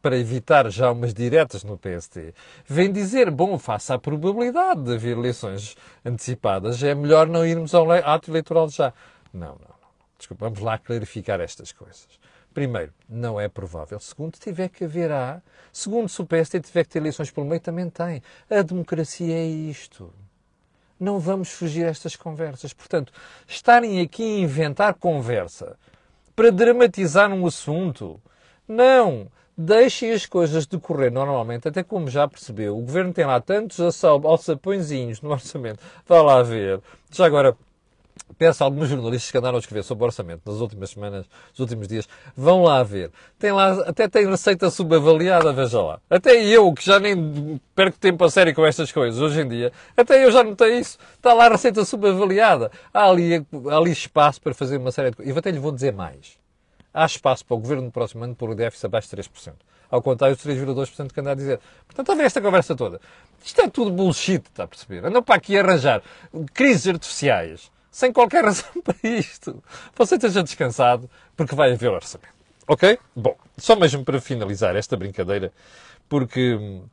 para 0.00 0.16
evitar 0.16 0.70
já 0.70 0.92
umas 0.92 1.12
diretas 1.12 1.64
no 1.64 1.76
PST, 1.76 2.34
vem 2.66 2.92
dizer, 2.92 3.32
bom, 3.32 3.58
face 3.58 3.92
à 3.92 3.98
probabilidade 3.98 4.84
de 4.84 4.94
haver 4.94 5.18
eleições 5.18 5.76
antecipadas, 6.04 6.80
é 6.84 6.94
melhor 6.94 7.26
não 7.26 7.44
irmos 7.44 7.74
ao 7.74 7.90
ato 7.90 8.30
eleitoral 8.30 8.68
já. 8.68 8.92
Não, 9.34 9.56
não. 9.56 9.77
Desculpa, 10.18 10.46
vamos 10.46 10.60
lá 10.60 10.76
clarificar 10.76 11.40
estas 11.40 11.70
coisas. 11.70 12.08
Primeiro, 12.52 12.92
não 13.08 13.40
é 13.40 13.48
provável. 13.48 14.00
Segundo, 14.00 14.36
tiver 14.36 14.68
que 14.68 14.84
haver 14.84 15.12
a. 15.12 15.40
Segundo, 15.72 16.08
se 16.08 16.20
o 16.20 16.26
PSD 16.26 16.60
tiver 16.60 16.82
que 16.84 16.90
ter 16.90 16.98
eleições 16.98 17.30
pelo 17.30 17.46
meio, 17.46 17.60
também 17.60 17.88
tem. 17.88 18.20
A 18.50 18.62
democracia 18.62 19.32
é 19.32 19.46
isto. 19.46 20.12
Não 20.98 21.20
vamos 21.20 21.52
fugir 21.52 21.86
a 21.86 21.90
estas 21.90 22.16
conversas. 22.16 22.72
Portanto, 22.72 23.12
estarem 23.46 24.00
aqui 24.00 24.24
a 24.24 24.40
inventar 24.40 24.94
conversa 24.94 25.78
para 26.34 26.50
dramatizar 26.50 27.32
um 27.32 27.46
assunto. 27.46 28.20
Não! 28.66 29.30
Deixem 29.56 30.12
as 30.12 30.24
coisas 30.24 30.66
decorrer 30.66 31.12
normalmente, 31.12 31.66
até 31.66 31.82
como 31.82 32.08
já 32.08 32.28
percebeu. 32.28 32.78
O 32.78 32.80
governo 32.80 33.12
tem 33.12 33.24
lá 33.24 33.40
tantos 33.40 33.78
alçapõezinhos 34.04 35.20
no 35.20 35.30
orçamento. 35.30 35.80
Vá 36.06 36.22
lá 36.22 36.42
ver. 36.42 36.80
Já 37.10 37.26
agora, 37.26 37.56
peço 38.36 38.62
a 38.62 38.66
alguns 38.66 38.88
jornalistas 38.88 39.30
que 39.30 39.38
andaram 39.38 39.56
a 39.56 39.60
escrever 39.60 39.82
sobre 39.82 40.04
orçamento 40.04 40.42
nas 40.46 40.60
últimas 40.60 40.90
semanas, 40.90 41.26
nos 41.50 41.60
últimos 41.60 41.88
dias, 41.88 42.08
vão 42.36 42.62
lá 42.62 42.82
ver. 42.82 43.10
Tem 43.38 43.52
lá, 43.52 43.72
até 43.86 44.08
tem 44.08 44.28
receita 44.28 44.70
subavaliada, 44.70 45.52
veja 45.52 45.80
lá. 45.80 46.00
Até 46.08 46.42
eu, 46.44 46.72
que 46.72 46.84
já 46.84 47.00
nem 47.00 47.60
perco 47.74 47.98
tempo 47.98 48.24
a 48.24 48.30
sério 48.30 48.54
com 48.54 48.64
estas 48.64 48.92
coisas 48.92 49.20
hoje 49.20 49.40
em 49.40 49.48
dia, 49.48 49.72
até 49.96 50.24
eu 50.24 50.30
já 50.30 50.44
notei 50.44 50.78
isso. 50.78 50.98
Está 51.14 51.32
lá 51.32 51.46
a 51.46 51.50
receita 51.50 51.84
subavaliada. 51.84 52.70
Há 52.92 53.08
ali, 53.08 53.36
há 53.70 53.76
ali 53.76 53.90
espaço 53.90 54.40
para 54.40 54.54
fazer 54.54 54.76
uma 54.76 54.92
série 54.92 55.10
de 55.10 55.16
coisas. 55.16 55.34
E 55.34 55.38
até 55.38 55.50
lhe 55.50 55.58
vou 55.58 55.72
dizer 55.72 55.92
mais. 55.92 56.38
Há 56.92 57.04
espaço 57.04 57.44
para 57.44 57.56
o 57.56 57.60
governo 57.60 57.84
no 57.84 57.92
próximo 57.92 58.24
ano 58.24 58.34
pôr 58.34 58.50
o 58.50 58.54
déficit 58.54 58.86
abaixo 58.86 59.08
de 59.08 59.22
3%. 59.22 59.52
Ao 59.90 60.02
contrário 60.02 60.36
dos 60.36 60.44
3,2% 60.44 61.12
que 61.12 61.20
anda 61.20 61.32
a 61.32 61.34
dizer. 61.34 61.60
Portanto, 61.86 62.16
ver 62.16 62.24
esta 62.24 62.40
conversa 62.40 62.74
toda. 62.74 63.00
Isto 63.42 63.60
é 63.62 63.68
tudo 63.68 63.90
bullshit, 63.90 64.44
está 64.44 64.64
a 64.64 64.66
perceber? 64.66 65.04
Andam 65.06 65.22
para 65.22 65.36
aqui 65.36 65.56
arranjar 65.56 66.02
crises 66.52 66.86
artificiais 66.88 67.70
sem 67.90 68.12
qualquer 68.12 68.44
razão 68.46 68.70
para 68.82 68.96
isto. 69.02 69.62
Você 69.96 70.16
esteja 70.16 70.42
descansado, 70.42 71.08
porque 71.36 71.54
vai 71.54 71.72
haver 71.72 71.90
orçamento. 71.90 72.38
Ok? 72.66 72.98
Bom, 73.16 73.36
só 73.56 73.74
mesmo 73.76 74.04
para 74.04 74.20
finalizar 74.20 74.76
esta 74.76 74.96
brincadeira, 74.96 75.52
porque 76.08 76.54
hum, 76.54 76.84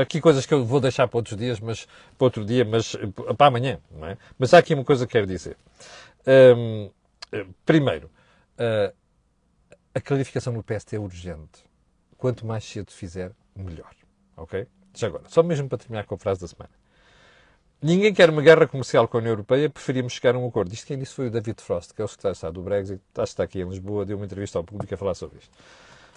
aqui 0.00 0.20
coisas 0.20 0.44
que 0.44 0.52
eu 0.52 0.64
vou 0.64 0.80
deixar 0.80 1.06
para 1.06 1.18
outros 1.18 1.36
dias, 1.36 1.60
mas 1.60 1.86
para 2.18 2.24
outro 2.24 2.44
dia, 2.44 2.64
mas 2.64 2.96
para 3.36 3.46
amanhã, 3.46 3.78
não 3.90 4.06
é? 4.06 4.16
Mas 4.38 4.52
há 4.52 4.58
aqui 4.58 4.74
uma 4.74 4.84
coisa 4.84 5.06
que 5.06 5.12
quero 5.12 5.26
dizer. 5.26 5.56
Um, 6.26 6.90
primeiro, 7.64 8.10
uh, 8.58 8.92
a 9.94 10.00
clarificação 10.00 10.52
no 10.52 10.62
PST 10.62 10.96
é 10.96 10.98
urgente. 10.98 11.64
Quanto 12.16 12.46
mais 12.46 12.64
cedo 12.64 12.90
fizer, 12.90 13.32
melhor. 13.54 13.90
Ok? 14.36 14.66
Já 14.94 15.06
agora, 15.06 15.24
só 15.28 15.42
mesmo 15.42 15.68
para 15.68 15.78
terminar 15.78 16.04
com 16.04 16.14
a 16.14 16.18
frase 16.18 16.40
da 16.40 16.48
semana. 16.48 16.70
Ninguém 17.84 18.14
quer 18.14 18.30
uma 18.30 18.40
guerra 18.40 18.68
comercial 18.68 19.08
com 19.08 19.16
a 19.16 19.20
União 19.20 19.32
Europeia, 19.32 19.68
preferimos 19.68 20.12
chegar 20.12 20.36
a 20.36 20.38
um 20.38 20.46
acordo. 20.46 20.72
Isto 20.72 20.86
quem 20.86 20.96
disse 20.96 21.14
foi 21.14 21.26
o 21.26 21.30
David 21.32 21.60
Frost, 21.60 21.92
que 21.92 22.00
é 22.00 22.04
o 22.04 22.06
secretário 22.06 22.34
de 22.34 22.38
Estado 22.38 22.54
do 22.54 22.62
Brexit, 22.62 23.02
acho 23.16 23.24
que 23.24 23.32
está 23.32 23.42
aqui 23.42 23.60
em 23.60 23.68
Lisboa, 23.68 24.06
deu 24.06 24.16
uma 24.16 24.24
entrevista 24.24 24.56
ao 24.56 24.62
público 24.62 24.94
a 24.94 24.96
falar 24.96 25.14
sobre 25.14 25.40
isto. 25.40 25.50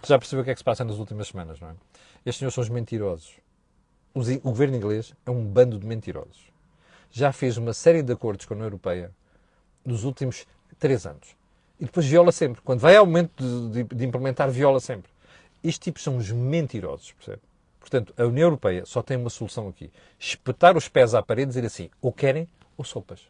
Já 0.04 0.20
percebeu 0.20 0.44
o 0.44 0.46
que 0.46 0.52
é 0.52 0.54
que 0.54 0.60
se 0.60 0.64
passa 0.64 0.86
nas 0.86 0.98
últimas 0.98 1.28
semanas, 1.28 1.60
não 1.60 1.70
é? 1.70 1.74
Estes 2.24 2.38
senhores 2.38 2.54
são 2.54 2.62
os 2.62 2.70
mentirosos. 2.70 3.34
O 4.14 4.22
governo 4.52 4.78
inglês 4.78 5.16
é 5.26 5.32
um 5.32 5.44
bando 5.44 5.80
de 5.80 5.88
mentirosos. 5.88 6.52
Já 7.10 7.32
fez 7.32 7.58
uma 7.58 7.74
série 7.74 8.04
de 8.04 8.14
acordos 8.14 8.46
com 8.46 8.54
a 8.54 8.58
União 8.58 8.68
Europeia 8.68 9.12
nos 9.84 10.04
últimos 10.04 10.46
três 10.78 11.08
anos. 11.08 11.36
E 11.80 11.86
depois 11.86 12.06
viola 12.06 12.32
sempre. 12.32 12.62
Quando 12.62 12.80
vai 12.80 12.96
ao 12.96 13.08
momento 13.08 13.44
de, 13.44 13.84
de, 13.84 13.96
de 13.96 14.06
implementar, 14.06 14.52
viola 14.52 14.80
sempre. 14.80 15.12
Estes 15.64 15.80
tipos 15.80 16.04
são 16.04 16.18
os 16.18 16.30
mentirosos, 16.30 17.12
percebe? 17.14 17.42
Portanto, 17.86 18.16
a 18.18 18.26
União 18.26 18.48
Europeia 18.48 18.84
só 18.84 19.04
tem 19.04 19.16
uma 19.16 19.30
solução 19.30 19.68
aqui: 19.68 19.92
espetar 20.18 20.76
os 20.76 20.90
pés 20.90 21.14
à 21.14 21.22
parede 21.22 21.50
e 21.50 21.54
dizer 21.54 21.66
assim, 21.66 21.90
ou 22.02 22.12
querem 22.12 22.50
ou 22.76 22.84
sopas. 22.84 23.22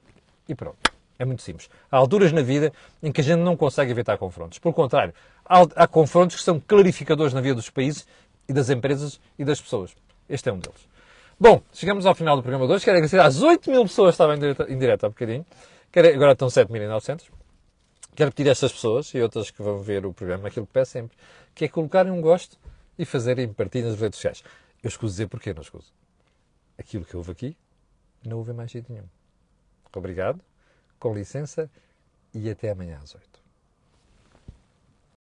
E 0.48 0.56
pronto. 0.56 0.78
É 1.20 1.24
muito 1.24 1.42
simples. 1.42 1.70
Há 1.90 1.98
alturas 1.98 2.32
na 2.32 2.42
vida 2.42 2.74
em 3.02 3.12
que 3.12 3.22
a 3.22 3.24
gente 3.24 3.40
não 3.40 3.56
consegue 3.56 3.92
evitar 3.92 4.18
confrontos. 4.18 4.60
Pelo 4.60 4.74
contrário, 4.74 5.14
há, 5.46 5.88
confrontos 5.88 6.36
que 6.36 6.42
são 6.42 6.60
clarificadores 6.60 7.34
na 7.34 7.40
vida 7.40 7.56
dos 7.56 7.70
países 7.70 8.06
e 8.50 8.54
das 8.54 8.70
empresas 8.70 9.20
e 9.40 9.46
das 9.46 9.62
pessoas. 9.62 9.96
Este 10.28 10.50
é 10.50 10.54
um 10.54 10.60
deles. 10.60 10.90
Bom, 11.40 11.62
chegamos 11.74 12.06
ao 12.06 12.14
final 12.16 12.36
do 12.36 12.42
programa 12.42 12.68
de 12.68 12.74
hoje. 12.74 12.84
Quero 12.84 12.98
agradecer 12.98 13.20
às 13.20 13.42
8 13.42 13.70
mil 13.70 13.84
pessoas 13.84 14.10
que 14.10 14.14
estavam 14.16 14.36
em 14.36 14.40
direto, 14.40 14.64
em 14.70 14.78
direto 14.78 15.06
há 15.06 15.10
bocadinho. 15.10 15.46
Quero, 15.90 16.08
agora 16.10 16.34
estão 16.34 16.50
7.900. 16.50 17.24
Quero 18.14 18.32
pedir 18.34 18.50
a 18.50 18.52
estas 18.52 18.74
pessoas 18.74 19.14
e 19.14 19.22
outras 19.22 19.52
que 19.52 19.62
vão 19.62 19.80
ver 19.80 20.06
o 20.06 20.14
programa 20.14 20.50
aquilo 20.50 20.66
que 20.66 20.74
peço 20.74 20.92
sempre, 20.92 21.18
que 21.54 21.66
é 21.66 21.68
colocarem 21.70 22.12
um 22.12 22.20
gosto 22.20 22.58
e 22.98 23.06
fazerem 23.06 23.52
partilha 23.52 23.90
nas 23.90 24.00
redes 24.00 24.18
sociais. 24.18 24.44
Eu 24.82 24.88
escuso 24.88 25.14
dizer 25.14 25.28
porquê, 25.28 25.54
não 25.54 25.62
escuso. 25.62 25.94
Aquilo 26.78 27.06
que 27.06 27.16
houve 27.16 27.32
aqui, 27.32 27.58
não 28.26 28.38
houve 28.38 28.54
mais 28.54 28.72
jeito 28.72 28.92
nenhum. 28.92 29.08
Obrigado, 29.96 30.42
com 31.00 31.14
licença 31.14 31.70
e 32.34 32.50
até 32.50 32.70
amanhã 32.70 33.00
às 33.02 33.16
oito. 33.16 33.35